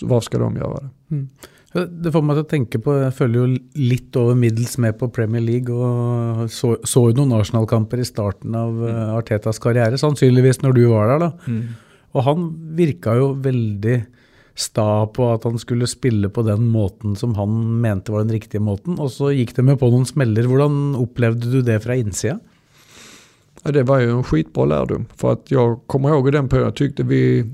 [0.03, 0.89] var ska de göra det?
[1.11, 1.29] Mm.
[1.71, 5.07] Det får meg til å tenke på Jeg følger jo litt over middels med på
[5.15, 8.89] Premier League og så, så jo noen Arsenal-kamper i starten av mm.
[8.91, 11.29] Eh, Artetas karriere, sannsynligvis når du var der.
[11.29, 11.31] da.
[11.47, 12.01] Mm.
[12.11, 14.01] Og han virka jo veldig
[14.59, 18.63] sta på at han skulle spille på den måten som han mente var den riktige
[18.63, 20.49] måten, og så gikk det med på noen smeller.
[20.51, 22.41] Hvordan opplevde du det fra innsida?
[23.63, 25.07] Ja, det var ju en skitbra lärdom.
[25.17, 27.45] För att jag kommer ihåg den perioden, jag tyckte vi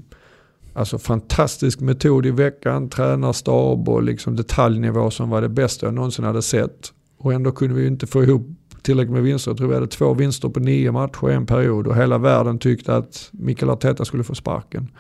[0.77, 6.25] Alltså fantastisk metod i veckan, tränarstab och liksom detaljnivå som var det bästa jag någonsin
[6.25, 6.93] hade sett.
[7.19, 8.47] Och ändå kunde vi inte få ihop
[8.83, 9.51] tillräckligt med vinster.
[9.51, 12.59] Jag tror vi hade två vinster på nio matcher i en period och hela världen
[12.59, 14.91] tyckte att Mikael Arteta skulle få sparken.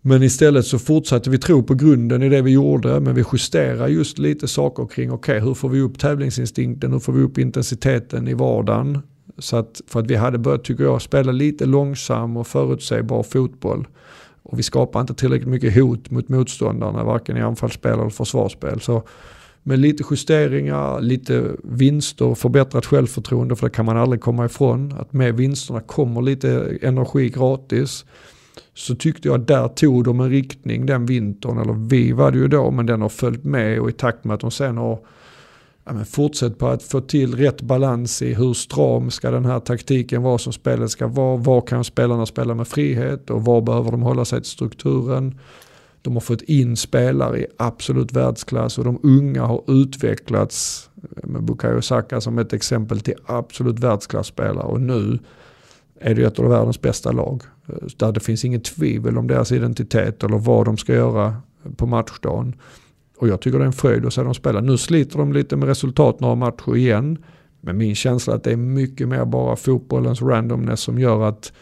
[0.00, 3.92] Men istället så fortsatte vi tro på grunden i det vi gjorde men vi justerade
[3.92, 7.38] just lite saker kring okej okay, hur får vi upp tävlingsinstinkten, hur får vi upp
[7.38, 8.98] intensiteten i vardagen.
[9.38, 13.86] Så att, för att vi hade börjat, tycker jag, spela lite långsam och förutsägbar fotboll.
[14.42, 18.80] Och vi skapar inte tillräckligt mycket hot mot motståndarna, varken i anfallsspel eller försvarsspel.
[18.80, 19.02] Så
[19.62, 24.94] med lite justeringar, lite vinster, förbättrat självförtroende, för det kan man aldrig komma ifrån.
[24.98, 28.04] Att med vinsterna kommer lite energi gratis.
[28.74, 32.38] Så tyckte jag att där tog de en riktning den vintern, eller vi var det
[32.38, 34.98] ju då, men den har följt med och i takt med att de sen har
[35.84, 39.60] ja, men fortsätt på att få till rätt balans i hur stram ska den här
[39.60, 41.36] taktiken vara som spelet ska vara.
[41.36, 45.38] Var kan spelarna spela med frihet och var behöver de hålla sig till strukturen.
[46.02, 50.90] De har fått in spelare i absolut världsklass och de unga har utvecklats
[51.24, 55.18] med Bukayo Saka som ett exempel till absolut världsklasspelare och nu
[56.00, 57.42] är det ett av världens bästa lag.
[57.96, 61.36] Där det finns inget tvivel om deras identitet eller vad de ska göra
[61.76, 62.54] på matchdagen.
[63.20, 64.60] Och jag tycker det är en fröjd att se dem spela.
[64.60, 67.18] Nu sliter de lite med resultat några matcher igen.
[67.60, 71.52] Men min känsla är att det är mycket mer bara fotbollens randomness som gör att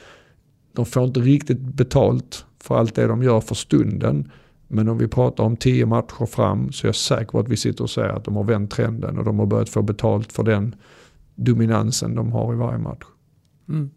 [0.72, 4.30] de får inte riktigt betalt för allt det de gör för stunden.
[4.68, 7.56] Men om vi pratar om tio matcher fram så är jag säker på att vi
[7.56, 10.42] sitter och säger att de har vänt trenden och de har börjat få betalt för
[10.42, 10.74] den
[11.34, 13.04] dominansen de har i varje match.
[13.68, 13.90] Mm.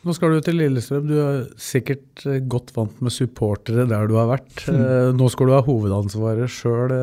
[0.00, 1.08] Nå skal du til Lillestrøm.
[1.10, 4.64] Du er sikkert eh, godt vant med supportere der du har vært.
[4.72, 6.94] Eh, Nå skal du ha hovedansvaret sjøl.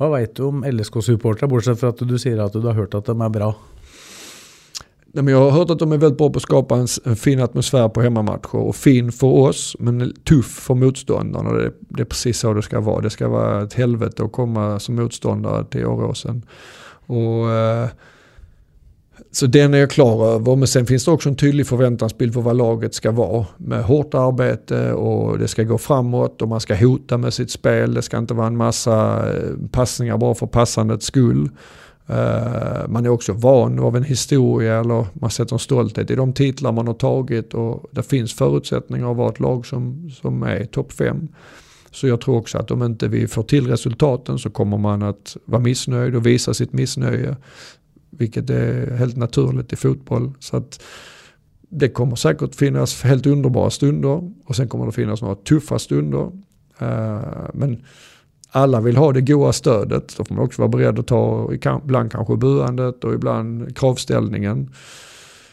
[0.00, 3.10] Hva veit du om LSK-supportere, bortsett fra at du sier at du har hørt at
[3.10, 3.50] de er bra?
[5.12, 8.00] Jag har hört att de är väldigt bra på att skapa en, fin atmosfär på
[8.00, 8.54] hemmamatcher.
[8.54, 11.52] Och fin för oss, men tuff för motståndarna.
[11.52, 13.00] Det, det är precis så det ska vara.
[13.00, 16.42] Det ska vara ett helvete att komma som motståndare till Åråsen.
[17.06, 17.88] Och, eh,
[19.32, 20.56] så den är jag klar över.
[20.56, 23.46] Men sen finns det också en tydlig förväntansbild för vad laget ska vara.
[23.56, 27.94] Med hårt arbete och det ska gå framåt och man ska hota med sitt spel.
[27.94, 31.50] Det ska inte vara en massa eh, passningar bara för passandets skull.
[32.06, 36.32] Eh, man är också van av en historia eller man sätter en stolthet i de
[36.32, 40.64] titlar man har tagit och det finns förutsättningar att vara ett lag som, som är
[40.64, 41.28] topp fem.
[41.90, 45.36] Så jag tror också att om inte vi får till resultaten så kommer man att
[45.44, 47.36] vara missnöjd och visa sitt missnöje.
[48.10, 50.32] Vilket är helt naturligt i fotboll.
[50.38, 50.82] Så att
[51.68, 56.30] det kommer säkert finnas helt underbara stunder och sen kommer det finnas några tuffa stunder.
[56.78, 57.20] Eh,
[57.54, 57.84] men
[58.50, 60.16] alla vill ha det goda stödet.
[60.16, 64.70] Då får man också vara beredd att ta ibland kanske buandet och ibland kravställningen.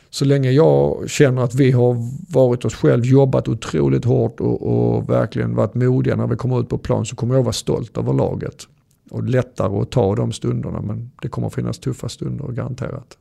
[0.09, 1.97] Så länge jag känner att vi har
[2.33, 6.69] varit oss själv, jobbat otroligt hårt och, och verkligen varit modiga när vi kommer ut
[6.69, 8.67] på plan så kommer jag vara stolt över laget.
[9.09, 13.17] Och lättare att ta de stunderna men det kommer finnas tuffa stunder garanterat.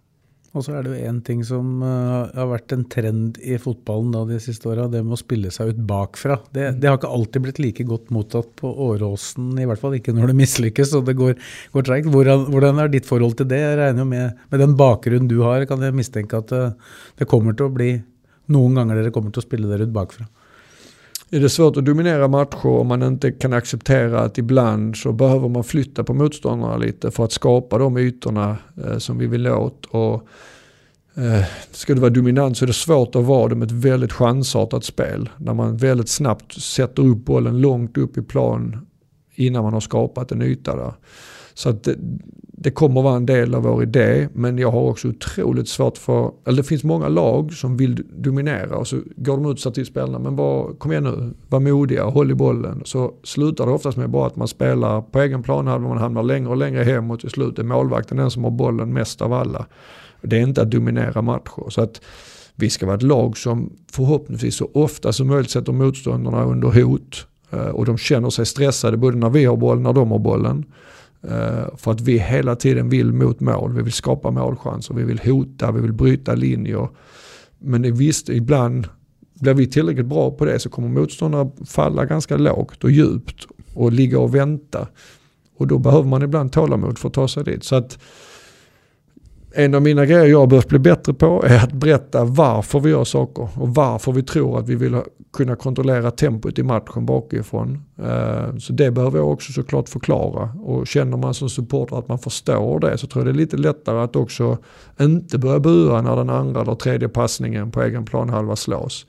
[0.57, 4.23] Og så er det én ting som eh, har vært en trend i fotballen da
[4.29, 6.39] de siste åra, det med å spille seg ut bakfra.
[6.55, 10.15] Det, det har ikke alltid blitt like godt mottatt på Åråsen, i hvert fall ikke
[10.17, 11.37] når det mislykkes og det går,
[11.77, 12.09] går treigt.
[12.13, 13.61] Hvordan, hvordan er ditt forhold til det?
[13.61, 16.65] Jeg regner jo med, med den bakgrunnen du har, kan jeg mistenke at det,
[17.21, 17.93] det kommer til å bli
[18.55, 20.25] noen ganger dere kommer til å spille dere ut bakfra.
[21.31, 25.49] Är det svårt att dominera matcher om man inte kan acceptera att ibland så behöver
[25.49, 29.87] man flytta på motståndarna lite för att skapa de ytorna eh, som vi vill åt.
[29.87, 30.29] Och,
[31.15, 34.13] eh, ska du vara dominant så är det svårt att vara det med ett väldigt
[34.13, 35.29] chansartat spel.
[35.37, 38.87] När man väldigt snabbt sätter upp bollen långt upp i plan
[39.35, 40.95] innan man har skapat en yta där.
[41.55, 41.97] Så att det,
[42.67, 46.31] det kommer vara en del av vår idé men jag har också otroligt svårt för,
[46.45, 49.87] eller det finns många lag som vill dominera och så går de ut så till
[49.87, 52.83] spelarna, men var, kom igen nu, var modiga, håll i bollen.
[52.85, 56.49] Så slutar det oftast med bara att man spelar på egen planhalva, man hamnar längre
[56.49, 59.67] och längre hem och till slut är målvakten den som har bollen mest av alla.
[60.23, 61.71] Det är inte att dominera matcher.
[61.71, 62.01] Så att
[62.55, 67.27] vi ska vara ett lag som förhoppningsvis så ofta som möjligt sätter motståndarna under hot.
[67.51, 70.19] Eh, och de känner sig stressade både när vi har bollen och när de har
[70.19, 70.65] bollen.
[71.31, 73.73] Eh, för att vi hela tiden vill mot mål.
[73.73, 76.89] Vi vill skapa målchanser, vi vill hota, vi vill bryta linjer.
[77.59, 78.89] Men visst, ibland
[79.35, 83.93] blir vi tillräckligt bra på det så kommer motståndarna falla ganska lågt och djupt och
[83.93, 84.89] ligga och vänta.
[85.57, 87.65] Och då behöver man ibland tålamod för att ta sig dit.
[87.65, 87.99] Så att
[89.59, 92.91] en av mina grejer jag har behövt bli bättre på är att berätta varför vi
[92.91, 95.01] gör saker och varför vi tror att vi vill
[95.33, 97.85] kunna kontrollera tempot i matchen bakifrån.
[97.99, 102.19] Eh, så det behöver jag också såklart förklara och känner man som supporter att man
[102.19, 104.59] förstår det så tror jag det är lite lättare att också
[105.01, 109.07] inte börja bua när den andra eller tredje passningen på egen planhalva slås.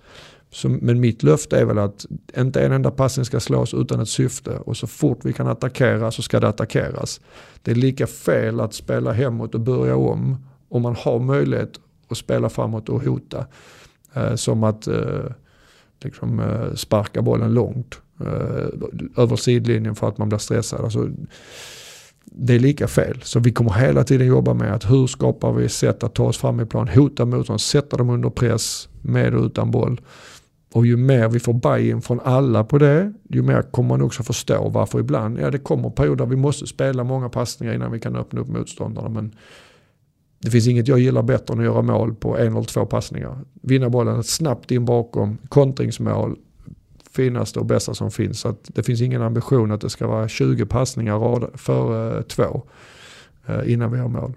[0.52, 2.06] Så, men mitt löfte är väl att
[2.38, 6.12] inte en enda passning ska slås utan ett syfte och så fort vi kan attackera
[6.12, 7.22] så ska det attackeras.
[7.62, 10.38] Det är lika fel att spela hemåt och börja om
[10.70, 13.46] om man har möjlighet att spela framåt och hota.
[14.14, 15.26] Eh, som att eh,
[16.04, 18.68] liksom, eh, sparka bollen långt eh,
[19.18, 20.82] över sidlinjen för att man blir stressad.
[20.82, 21.10] Alltså,
[22.26, 23.20] det är lika fel.
[23.24, 26.38] Så vi kommer hela tiden jobba med att hur skapar vi sätt att ta oss
[26.38, 30.02] fram i plan, hota motståndaren, sätta dem under press med och utan boll.
[30.74, 34.24] Och ju mer vi får buy-in från alla på det, ju mer kommer man också
[34.24, 38.00] förstå varför ibland, ja det kommer perioder där vi måste spela många passningar innan vi
[38.00, 39.10] kan öppna upp motståndarna.
[39.10, 39.36] Men
[40.40, 43.38] det finns inget jag gillar bättre än att göra mål på en eller två passningar.
[43.62, 46.38] Vinna bollen snabbt in bakom, kontringsmål,
[47.12, 48.40] finaste och bästa som finns.
[48.40, 52.64] Så att det finns ingen ambition att det ska vara 20 passningar före två
[53.46, 54.34] eh, innan vi har mål.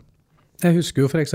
[0.61, 1.33] Jeg husker jo f.eks.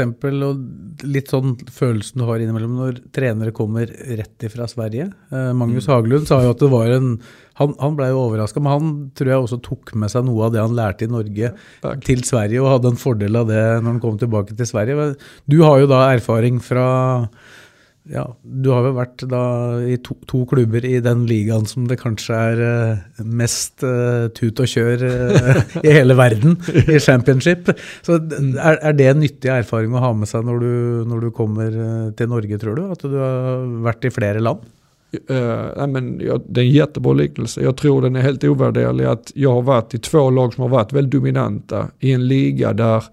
[1.10, 5.08] litt sånn følelsen du har innimellom når trenere kommer rett ifra Sverige.
[5.34, 7.16] Eh, Magnus Haglund sa jo at det var en
[7.56, 10.52] Han, han blei jo overraska, men han tror jeg også tok med seg noe av
[10.52, 12.02] det han lærte i Norge Takk.
[12.04, 15.14] til Sverige, og hadde en fordel av det når han kom tilbake til Sverige.
[15.48, 16.88] Du har jo da erfaring fra
[18.12, 19.44] ja, Du har jo vært da
[19.88, 24.60] i to, to klubber i den ligaen som det kanskje er eh, mest uh, tut
[24.60, 27.72] og kjør uh, i hele verden, i championship.
[28.06, 30.76] Så er, er det en nyttig erfaring å ha med seg når du,
[31.10, 31.80] når du kommer
[32.14, 32.88] till til Norge, tror du?
[32.92, 34.66] At du har vært i flere land?
[35.30, 37.62] Uh, nej, men jag, det är en jättebra liknelse.
[37.62, 40.70] Jag tror den är helt ovärderlig att jag har varit i två lag som har
[40.70, 43.04] varit väldigt dominanta i en liga där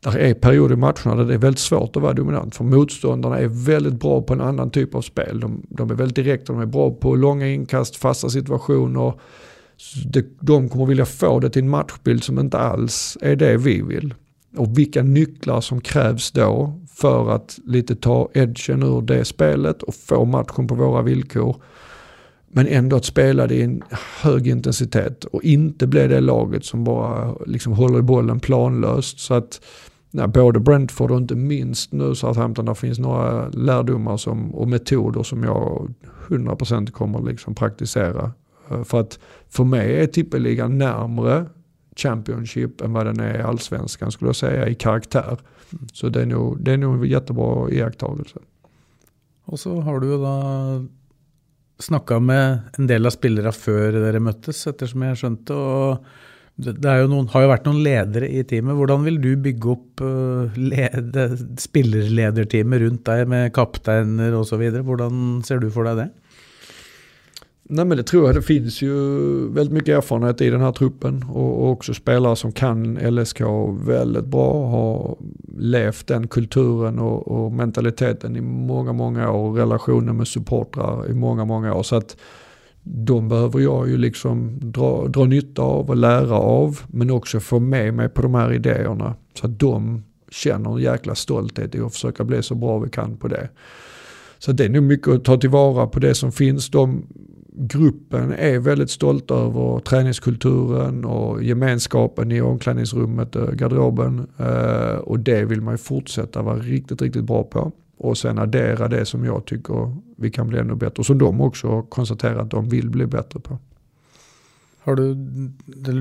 [0.00, 2.56] där är perioder i matcherna där det är väldigt svårt att vara dominant.
[2.56, 5.40] För motståndarna är väldigt bra på en annan typ av spel.
[5.40, 9.12] De, de är väldigt direkta, de är bra på långa inkast, fasta situationer.
[10.06, 13.82] Det, de kommer vilja få det till en matchbild som inte alls är det vi
[13.82, 14.14] vill.
[14.56, 19.94] Och vilka nycklar som krävs då för att lite ta edgen ur det spelet och
[19.94, 21.56] få matchen på våra villkor.
[22.52, 23.82] Men ändå att spela det i en
[24.22, 29.18] hög intensitet och inte bli det laget som bara liksom håller i bollen planlöst.
[29.18, 29.60] Så att
[30.10, 35.22] nej, både Brentford och inte minst nu Southampton, där finns några lärdomar som, och metoder
[35.22, 35.94] som jag
[36.28, 38.32] 100% kommer liksom praktisera.
[38.70, 41.46] Eh, för att för mig är tippeligan närmre
[41.96, 45.38] Championship än vad den är i allsvenskan skulle jag säga i karaktär.
[45.92, 48.38] Så det är nog, det är nog en jättebra iakttagelse.
[49.44, 50.26] Och så har du då
[51.82, 55.56] snakka med en del av spelarna før dere møttes, eftersom jag skjønte.
[55.56, 56.04] Og
[56.60, 58.76] det er jo noen, har ju varit någon ledare i teamet.
[58.76, 64.60] Hur vill du bygga upp uh, øh, spillerlederteamet runt dig med kapteiner osv.?
[64.60, 65.06] Hur
[65.46, 66.10] ser du for deg det?
[67.72, 68.34] Nej men det tror jag.
[68.34, 68.92] Det finns ju
[69.48, 73.40] väldigt mycket erfarenhet i den här truppen och också spelare som kan LSK
[73.84, 74.68] väldigt bra.
[74.68, 75.16] Har
[75.58, 79.52] levt den kulturen och, och mentaliteten i många, många år.
[79.52, 81.82] Relationen med supportrar i många, många år.
[81.82, 82.16] Så att
[82.82, 86.80] de behöver jag ju liksom dra, dra nytta av och lära av.
[86.88, 89.14] Men också få med mig på de här idéerna.
[89.40, 93.16] Så att de känner en jäkla stolthet i att försöka bli så bra vi kan
[93.16, 93.48] på det.
[94.38, 96.70] Så det är nog mycket att ta tillvara på det som finns.
[96.70, 97.06] De
[97.52, 104.26] gruppen är väldigt stolt över träningskulturen och gemenskapen i omklädningsrummet, och garderoben.
[104.38, 107.72] Eh, och det vill man ju fortsätta vara riktigt, riktigt bra på.
[107.96, 111.00] Och sen addera det som jag tycker vi kan bli ännu bättre.
[111.00, 113.58] Och som de också konstaterar att de vill bli bättre på.
[114.82, 115.14] Har du,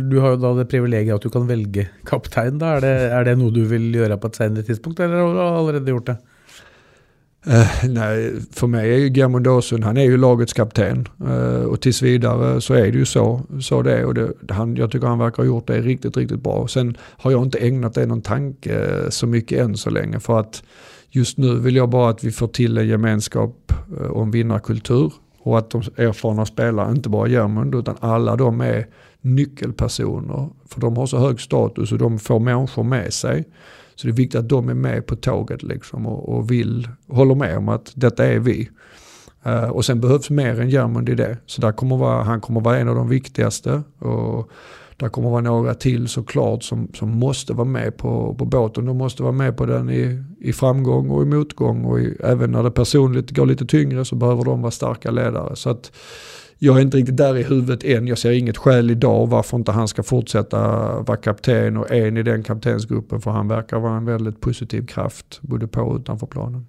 [0.10, 2.62] du har ju då det privilegiet att du kan välja kapten.
[2.62, 5.74] Är det, är det något du vill göra på ett senare tidspunkt eller har du
[5.74, 6.18] redan gjort det?
[7.48, 11.08] Uh, nej, för mig är ju Germund Åsund, han är ju lagets kapten.
[11.28, 14.06] Uh, och tills vidare så är det ju så, så det är.
[14.06, 16.68] Och det, han, jag tycker han verkar ha gjort det riktigt, riktigt bra.
[16.68, 20.20] Sen har jag inte ägnat det någon tanke eh, så mycket än så länge.
[20.20, 20.64] För att
[21.10, 25.14] just nu vill jag bara att vi får till en gemenskap uh, och en vinnarkultur.
[25.42, 28.88] Och att de erfarna spelarna, inte bara Germund, utan alla de är
[29.22, 30.50] nyckelpersoner.
[30.66, 33.46] För de har så hög status och de får människor med sig.
[34.00, 37.36] Så det är viktigt att de är med på tåget liksom och, och vill, håller
[37.36, 38.70] med om att detta är vi.
[39.46, 41.38] Uh, och sen behövs mer än Germund i det.
[41.46, 43.82] Så där kommer vara, han kommer vara en av de viktigaste.
[44.00, 44.52] Och
[44.98, 48.86] där kommer vara några till såklart som, som måste vara med på, på båten.
[48.86, 51.86] De måste vara med på den i, i framgång och i motgång.
[51.86, 55.56] Och i, även när det personligt går lite tyngre så behöver de vara starka ledare.
[55.56, 55.92] Så att
[56.58, 58.08] jag är inte riktigt där i huvudet än.
[58.08, 60.60] Jag ser inget skäl idag varför inte han ska fortsätta
[61.02, 63.22] vara kapten och en i den kaptensgruppen.
[63.22, 66.66] För han verkar vara en väldigt positiv kraft både på och utanför planen.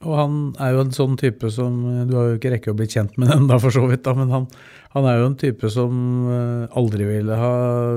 [0.00, 2.88] Och han är ju en sån typ som, du har ju inte räckt att bli
[2.88, 4.46] känd med den för så vitt, men han,
[4.90, 6.24] han är ju en typ som
[6.70, 7.90] eh, aldrig ville ha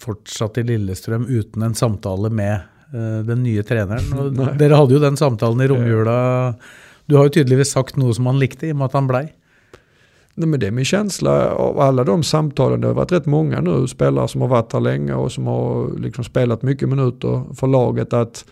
[0.00, 2.60] fortsatt i Lilleström utan en samtal med
[2.94, 4.18] uh, den nya tränaren.
[4.18, 6.54] Och dere hade ju den samtalen i romjula.
[7.06, 9.28] Du har ju tydligen sagt något som han likte i och med att han blei.
[10.34, 12.80] Nej, men det är min känsla av alla de samtalen.
[12.80, 15.98] Det har varit rätt många nu spelare som har varit här länge och som har
[15.98, 18.12] liksom spelat mycket minuter för laget.
[18.12, 18.44] att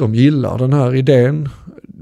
[0.00, 1.48] de gillar den här idén.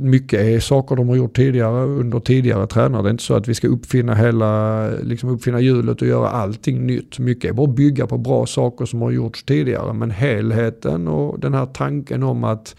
[0.00, 3.02] Mycket är saker de har gjort tidigare under tidigare tränare.
[3.02, 6.86] Det är inte så att vi ska uppfinna hela, liksom uppfinna hjulet och göra allting
[6.86, 7.18] nytt.
[7.18, 9.92] Mycket är bara att bygga på bra saker som har gjorts tidigare.
[9.92, 12.76] Men helheten och den här tanken om att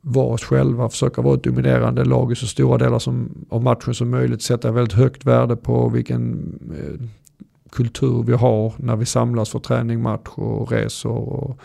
[0.00, 3.94] vara oss själva, försöka vara ett dominerande lag i så stora delar som, av matchen
[3.94, 7.06] som möjligt, sätta väldigt högt värde på vilken eh,
[7.70, 11.18] kultur vi har när vi samlas för träning, match och resor.
[11.18, 11.60] Och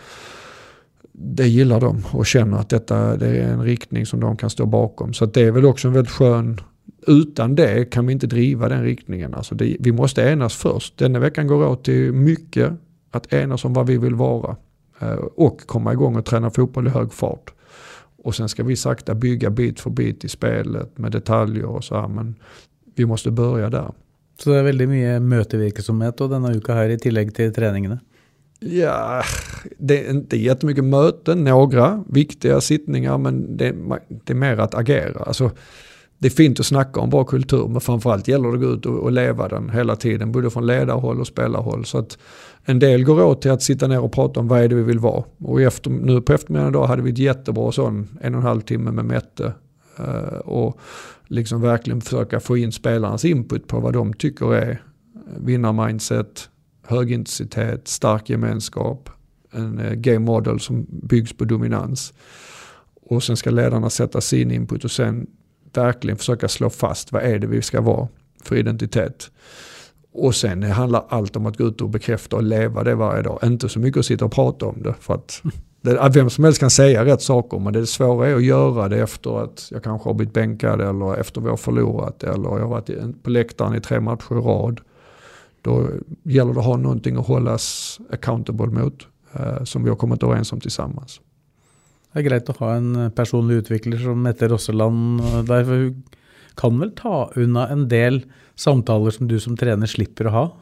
[1.18, 4.66] det gillar de och känner att detta det är en riktning som de kan stå
[4.66, 5.12] bakom.
[5.14, 6.60] Så det är väl också en väldigt skön
[7.06, 9.34] utan det kan vi inte driva den riktningen.
[9.34, 10.98] Alltså det, vi måste enas först.
[10.98, 12.72] Denna veckan går åt till mycket
[13.10, 14.56] att enas om vad vi vill vara.
[14.98, 17.54] Eh, och komma igång och träna fotboll i hög fart.
[18.22, 22.00] Och sen ska vi sakta bygga bit för bit i spelet med detaljer och så
[22.00, 22.08] här.
[22.08, 22.34] Men
[22.94, 23.92] vi måste börja där.
[24.38, 27.98] Så det är väldigt mycket mötevirksomhet och denna vecka här i tillägg till träningarna?
[28.66, 29.22] Ja,
[29.78, 33.74] det är inte jättemycket möten, några viktiga sittningar men det,
[34.08, 35.22] det är mer att agera.
[35.22, 35.50] Alltså,
[36.18, 38.86] det är fint att snacka om bra kultur men framförallt gäller det att gå ut
[38.86, 41.84] och, och leva den hela tiden både från ledarhåll och spelarhåll.
[41.84, 42.18] Så att
[42.64, 44.82] en del går åt till att sitta ner och prata om vad är det vi
[44.82, 45.24] vill vara.
[45.38, 48.60] Och efter, nu på eftermiddagen idag hade vi ett jättebra sån en och en halv
[48.60, 49.52] timme med Mette.
[50.00, 50.80] Uh, och
[51.26, 54.82] liksom verkligen försöka få in spelarnas input på vad de tycker är
[55.36, 56.48] vinnarmindset,
[56.86, 59.10] högintensitet, stark gemenskap,
[59.52, 62.12] en eh, game model som byggs på dominans.
[63.06, 65.26] Och sen ska ledarna sätta sin input och sen
[65.74, 68.08] verkligen försöka slå fast vad är det vi ska vara
[68.42, 69.30] för identitet.
[70.12, 73.38] Och sen handlar allt om att gå ut och bekräfta och leva det varje dag.
[73.42, 74.94] Inte så mycket att sitta och prata om det.
[75.00, 75.42] För att
[75.80, 79.02] det, vem som helst kan säga rätt saker men det svåra är att göra det
[79.02, 82.68] efter att jag kanske har blivit bänkad eller efter vi har förlorat eller jag har
[82.68, 84.80] varit på läktaren i tre matcher i rad.
[85.64, 85.88] Då
[86.22, 90.52] gäller det att ha någonting att hållas accountable mot eh, som vi har kommit överens
[90.52, 91.20] om tillsammans.
[92.12, 96.02] Det är greit att ha en personlig utvecklare som Mette Rosseland där, för hun
[96.54, 100.56] kan väl ta unna en del samtal som du som tränare slipper att ha?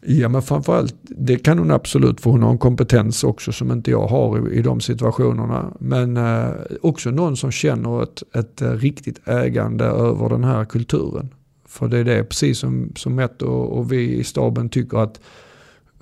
[0.00, 3.90] Ja men framförallt, det kan hon absolut för hon har en kompetens också som inte
[3.90, 5.72] jag har i, i de situationerna.
[5.80, 6.48] Men eh,
[6.82, 11.28] också någon som känner ett, ett eh, riktigt ägande över den här kulturen.
[11.74, 15.20] För det är det, precis som, som Mette och, och vi i staben tycker att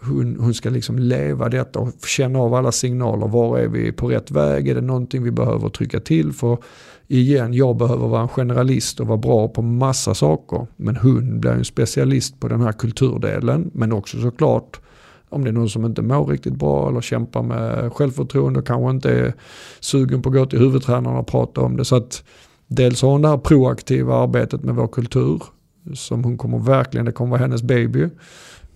[0.00, 3.28] hon, hon ska liksom leva detta och känna av alla signaler.
[3.28, 4.68] Var är vi på rätt väg?
[4.68, 6.32] Är det någonting vi behöver trycka till?
[6.32, 6.58] För
[7.06, 10.66] igen, jag behöver vara en generalist och vara bra på massa saker.
[10.76, 13.70] Men hon blir en specialist på den här kulturdelen.
[13.74, 14.80] Men också såklart
[15.28, 18.90] om det är någon som inte mår riktigt bra eller kämpar med självförtroende och kanske
[18.90, 19.34] inte är
[19.80, 21.84] sugen på att gå till huvudtränaren och prata om det.
[21.84, 22.24] Så att
[22.66, 25.42] dels har hon det här proaktiva arbetet med vår kultur
[25.94, 28.08] som hon kommer verkligen, det kommer vara hennes baby.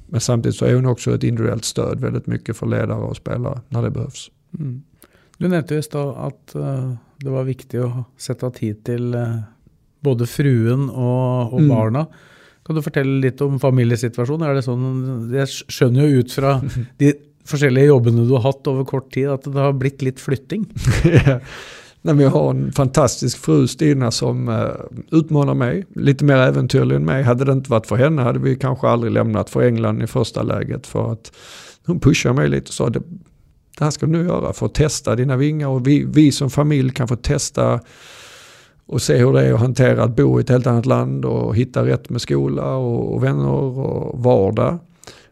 [0.06, 3.60] Men samtidigt så är hon också ett individuellt stöd väldigt mycket för ledare och spelare
[3.68, 4.30] när det behövs.
[4.58, 4.82] Mm.
[5.38, 9.38] Du nämnde just då att uh, det var viktigt att sätta tid till uh,
[10.00, 11.76] både fruen och, och mm.
[11.76, 12.06] barna.
[12.66, 14.50] Kan du berätta lite om familjesituationen?
[14.50, 17.14] Är det sån, jag skönjer ju ut från de
[17.52, 20.66] olika jobbarna du har haft över kort tid att det har blivit lite flyttning.
[22.06, 27.04] när vi har en fantastisk fru Stina som eh, utmanar mig, lite mer äventyrlig än
[27.04, 27.22] mig.
[27.22, 30.42] Hade det inte varit för henne hade vi kanske aldrig lämnat för England i första
[30.42, 31.32] läget för att
[31.86, 33.02] hon pushar mig lite och sa det,
[33.78, 36.50] det här ska du nu göra för att testa dina vingar och vi, vi som
[36.50, 37.80] familj kan få testa
[38.86, 41.56] och se hur det är att hantera att bo i ett helt annat land och
[41.56, 44.78] hitta rätt med skola och, och vänner och vardag.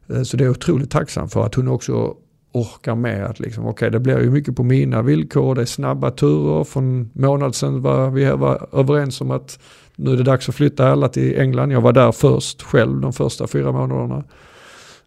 [0.08, 2.14] Eh, så det är otroligt tacksam för att hon också
[2.54, 5.66] orkar med att liksom, okej okay, det blir ju mycket på mina villkor, det är
[5.66, 6.64] snabba turer.
[6.64, 9.58] För en månad sedan var vi var överens om att
[9.96, 11.72] nu är det dags att flytta alla till England.
[11.72, 14.24] Jag var där först själv de första fyra månaderna.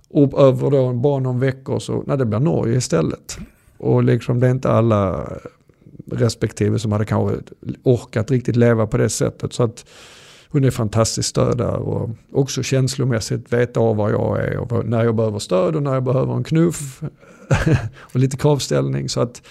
[0.10, 3.38] Och över då bara någon vecka så, nej det blir Norge istället.
[3.78, 5.30] Och liksom det är inte alla
[6.12, 7.38] respektive som hade kanske
[7.84, 9.54] orkat riktigt leva på det sättet.
[9.54, 9.86] Så att
[10.50, 15.04] hon är fantastiskt stöd där och också känslomässigt veta av var jag är och när
[15.04, 17.02] jag behöver stöd och när jag behöver en knuff
[18.00, 19.10] och lite kravställning.
[19.10, 19.42] Så att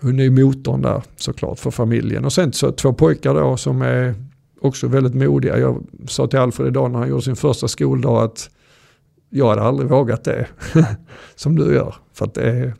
[0.00, 2.24] hon är motorn där såklart för familjen.
[2.24, 4.14] Och sen så två pojkar då som är
[4.60, 5.58] också väldigt modiga.
[5.58, 8.50] Jag sa till Alfred idag när han gjorde sin första skoldag att
[9.30, 10.46] jag hade aldrig vågat det
[11.34, 11.94] som du gör.
[12.12, 12.74] För att det är,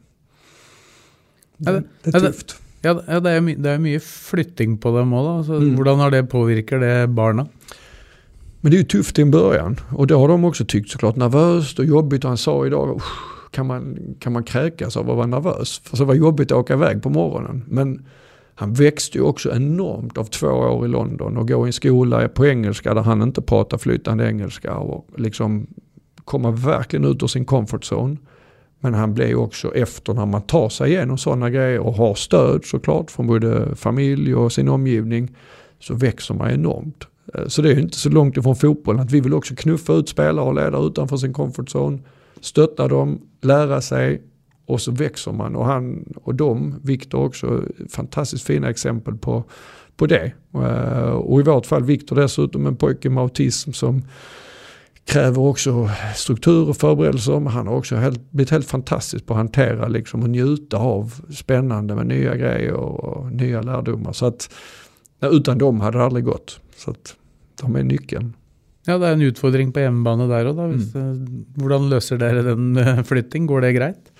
[1.56, 2.56] det, det är tufft.
[2.82, 5.46] Ja, det är, det är mycket flyttning på dem också.
[5.46, 5.76] Så mm.
[5.76, 7.48] Hur har det påverkat det barnen?
[8.60, 9.80] Men det är ju tufft i en början.
[9.90, 11.16] Och det har de också tyckt såklart.
[11.16, 12.24] Nervöst och jobbigt.
[12.24, 13.02] Och han sa idag,
[13.50, 15.80] kan man, kan man kräkas av att vara nervös?
[15.84, 17.64] För så var jobbigt att åka iväg på morgonen.
[17.68, 18.06] Men
[18.54, 22.28] han växte ju också enormt av två år i London och gå i en skola
[22.28, 24.76] på engelska där han inte pratar flytande engelska.
[24.76, 25.66] Och liksom
[26.24, 28.16] komma verkligen ut ur sin comfort zone.
[28.80, 32.14] Men han blev ju också efter när man tar sig igenom sådana grejer och har
[32.14, 35.34] stöd såklart från både familj och sin omgivning
[35.78, 37.06] så växer man enormt.
[37.34, 39.92] Eh, så det är ju inte så långt ifrån fotbollen att vi vill också knuffa
[39.92, 41.98] ut spelare och ledare utanför sin comfort zone.
[42.40, 44.22] Stötta dem, lära sig
[44.66, 45.56] och så växer man.
[45.56, 49.44] Och han och de, Viktor också, fantastiskt fina exempel på,
[49.96, 50.32] på det.
[50.54, 54.02] Eh, och i vårt fall Viktor dessutom en pojke med autism som
[55.04, 57.40] kräver också struktur och förberedelser.
[57.40, 61.14] Men han har också helt, blivit helt fantastisk på att hantera liksom, och njuta av
[61.34, 64.12] spännande med nya grejer och nya lärdomar.
[64.12, 64.50] Så att
[65.20, 66.60] utan dem hade det aldrig gått.
[66.76, 67.16] Så att
[67.62, 68.32] de är nyckeln.
[68.88, 70.62] Ja, det är en utmaning på hemmabane där och då.
[70.62, 71.44] Mm.
[71.56, 73.46] Hur löser ni den eh, flyttning?
[73.46, 74.12] Går det grejt?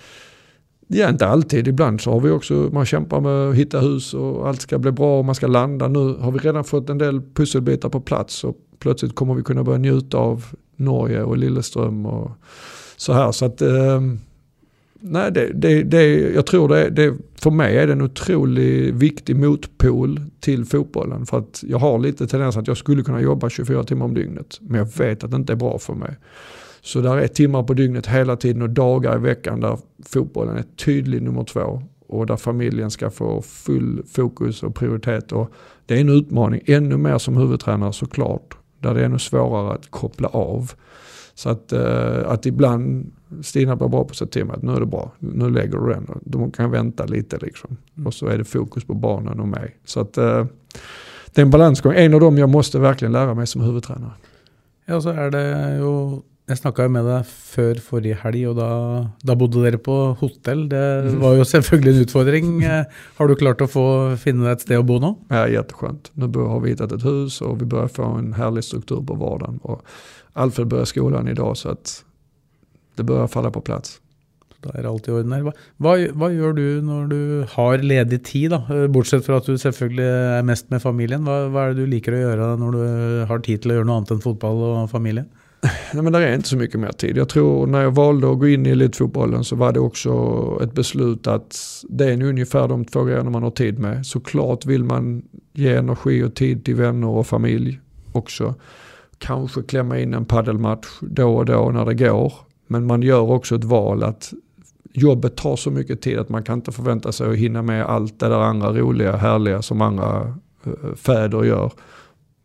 [0.87, 1.67] Ja, inte alltid.
[1.67, 4.91] Ibland så har vi också, man kämpar med att hitta hus och allt ska bli
[4.91, 5.87] bra och man ska landa.
[5.87, 9.63] Nu har vi redan fått en del pusselbitar på plats och plötsligt kommer vi kunna
[9.63, 10.45] börja njuta av
[10.75, 12.31] Norge och Lilleström och
[12.97, 13.31] så här.
[13.31, 14.01] Så att, eh,
[14.99, 19.35] nej, det, det, det, jag tror det, det, för mig är det en otroligt viktig
[19.35, 21.25] motpol till fotbollen.
[21.25, 24.57] För att jag har lite tendens att jag skulle kunna jobba 24 timmar om dygnet.
[24.61, 26.15] Men jag vet att det inte är bra för mig.
[26.81, 30.65] Så där är timmar på dygnet hela tiden och dagar i veckan där fotbollen är
[30.85, 31.81] tydlig nummer två.
[32.07, 35.31] Och där familjen ska få full fokus och prioritet.
[35.31, 35.51] Och
[35.85, 39.91] det är en utmaning, ännu mer som huvudtränare såklart där det är ännu svårare att
[39.91, 40.71] koppla av.
[41.37, 43.11] Så att, eh, att ibland
[43.41, 45.77] Stina blir bra på att säga till mig att nu är det bra, nu lägger
[45.77, 46.07] du den.
[46.21, 47.77] De kan vänta lite liksom.
[48.05, 49.75] Och så är det fokus på barnen och mig.
[49.85, 50.45] Så att eh,
[51.25, 51.93] det är en balansgång.
[51.95, 54.11] En av dem jag måste verkligen lära mig som huvudtränare.
[54.85, 55.45] Ja, så er det
[55.79, 58.67] jo Jeg snakka jo med deg før forrige helg, og da,
[59.27, 60.61] da bodde dere på hotell.
[60.71, 60.83] Det
[61.19, 62.53] var jo selvfølgelig en utfordring.
[62.63, 63.83] Eh, Har du klart å få
[64.21, 65.09] finne deg et sted å bo nå?
[65.27, 66.07] Ja, jätteskönt.
[66.15, 69.59] Nu har vi hittat ett hus och vi börjar få en härlig struktur på vardagen.
[69.61, 69.83] Och
[70.37, 72.03] Alfred börjar skolan idag så att
[72.95, 74.01] det börjar falla på plats.
[74.61, 75.33] Da er alt i orden
[75.77, 77.19] hva, hva gjør du når du
[77.51, 78.63] har ledig tid, da?
[78.73, 81.27] Eh, Bortsett fra at du selvfølgelig er mest med familien.
[81.27, 82.85] Hva, hva er det du liker å gjøre når du
[83.29, 85.27] har tid til å gjøre noe annet enn fotball og familie?
[85.93, 87.17] Nej, men det är inte så mycket mer tid.
[87.17, 90.11] Jag tror när jag valde att gå in i elitfotbollen så var det också
[90.63, 91.57] ett beslut att
[91.89, 94.05] det är ungefär de två grejerna man har tid med.
[94.05, 95.21] Såklart vill man
[95.53, 97.79] ge energi och tid till vänner och familj
[98.11, 98.55] också.
[99.19, 102.33] Kanske klämma in en paddelmatch då och då när det går.
[102.67, 104.33] Men man gör också ett val att
[104.93, 108.19] jobbet tar så mycket tid att man kan inte förvänta sig att hinna med allt
[108.19, 110.35] det där andra roliga, härliga som andra
[110.65, 111.71] eh, fäder gör.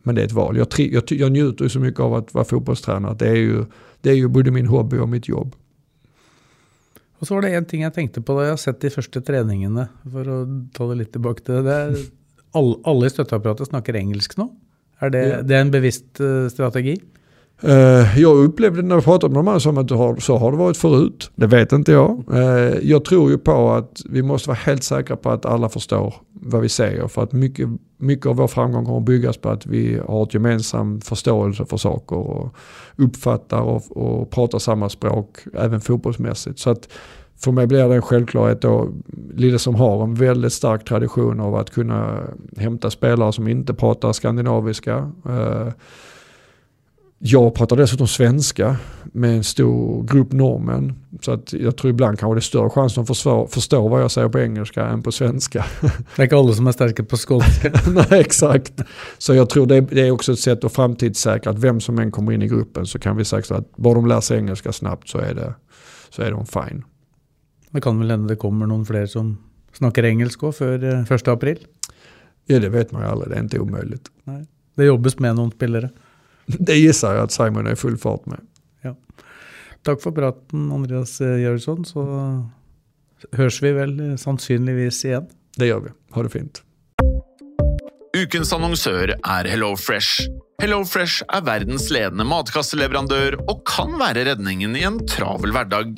[0.03, 0.57] Men det är ett val.
[0.57, 3.15] Jag, tri- jag, jag njuter ju så mycket av att vara fotbollstränare.
[3.19, 3.65] Det är, ju,
[4.01, 5.55] det är ju både min hobby och mitt jobb.
[7.23, 9.21] Og så var det én ting jeg tenkte på da jeg har sett de første
[9.23, 10.39] treningene, for å
[10.75, 11.61] ta det litt tilbake til det.
[11.63, 12.01] det er,
[12.59, 14.49] alle, alle i støtteapparatet snakker engelsk nå.
[15.03, 15.41] Er det, Ja.
[15.41, 16.97] det er en bevisst eh, strategi?
[17.63, 20.57] Eh, jag upplevde när jag pratade med de här som att har, så har det
[20.57, 21.31] varit förut.
[21.35, 22.23] Det vet inte jag.
[22.33, 26.13] Eh, jag tror ju på att vi måste vara helt säkra på att alla förstår
[26.33, 27.07] vad vi säger.
[27.07, 31.01] För att mycket, mycket av vår framgång kommer byggas på att vi har ett gemensam
[31.01, 32.55] förståelse för saker och
[32.97, 36.59] uppfattar och, och pratar samma språk även fotbollsmässigt.
[36.59, 36.89] Så att
[37.39, 38.89] för mig blir det en självklarhet då,
[39.33, 42.19] Lille som har en väldigt stark tradition av att kunna
[42.57, 45.11] hämta spelare som inte pratar skandinaviska.
[45.25, 45.67] Eh,
[47.25, 50.95] jag pratar dessutom svenska med en stor grupp norrmän.
[51.21, 54.11] Så att jag tror ibland kanske det är större chans att de förstår vad jag
[54.11, 55.65] säger på engelska än på svenska.
[56.15, 57.71] Det ikke alle som er sterke på skånska.
[57.87, 58.81] Nej, exakt.
[59.17, 62.11] Så jag tror det, det är också ett sätt att framtidssäkra att vem som än
[62.11, 65.09] kommer in i gruppen så kan vi säkra att bara de lär sig engelska snabbt
[65.09, 65.53] så är, det,
[66.09, 66.83] så är de fine.
[67.73, 69.35] Det kan vel hende det kommer noen flere som
[69.73, 71.29] snakker engelsk òg før eh, 1.
[71.33, 71.61] april?
[72.51, 73.29] Ja, det vet man ju aldrig.
[73.31, 74.09] Det är inte omöjligt.
[74.75, 75.89] Det jobbes med noen spillere.
[76.45, 78.41] Det gissar jag att Simon är i full fart med.
[79.83, 81.83] Takk for praten, Andreas eh, Gjørsson.
[81.83, 82.03] Så
[83.35, 85.27] høres vi vel eh, sannsynligvis igjen.
[85.59, 85.91] Det gör vi.
[86.15, 86.61] Ha det fint.
[88.15, 90.29] Ukens annonsør er HelloFresh.
[90.61, 95.97] HelloFresh er verdens ledende matkasseleverandør og kan være redningen i en travel hverdag.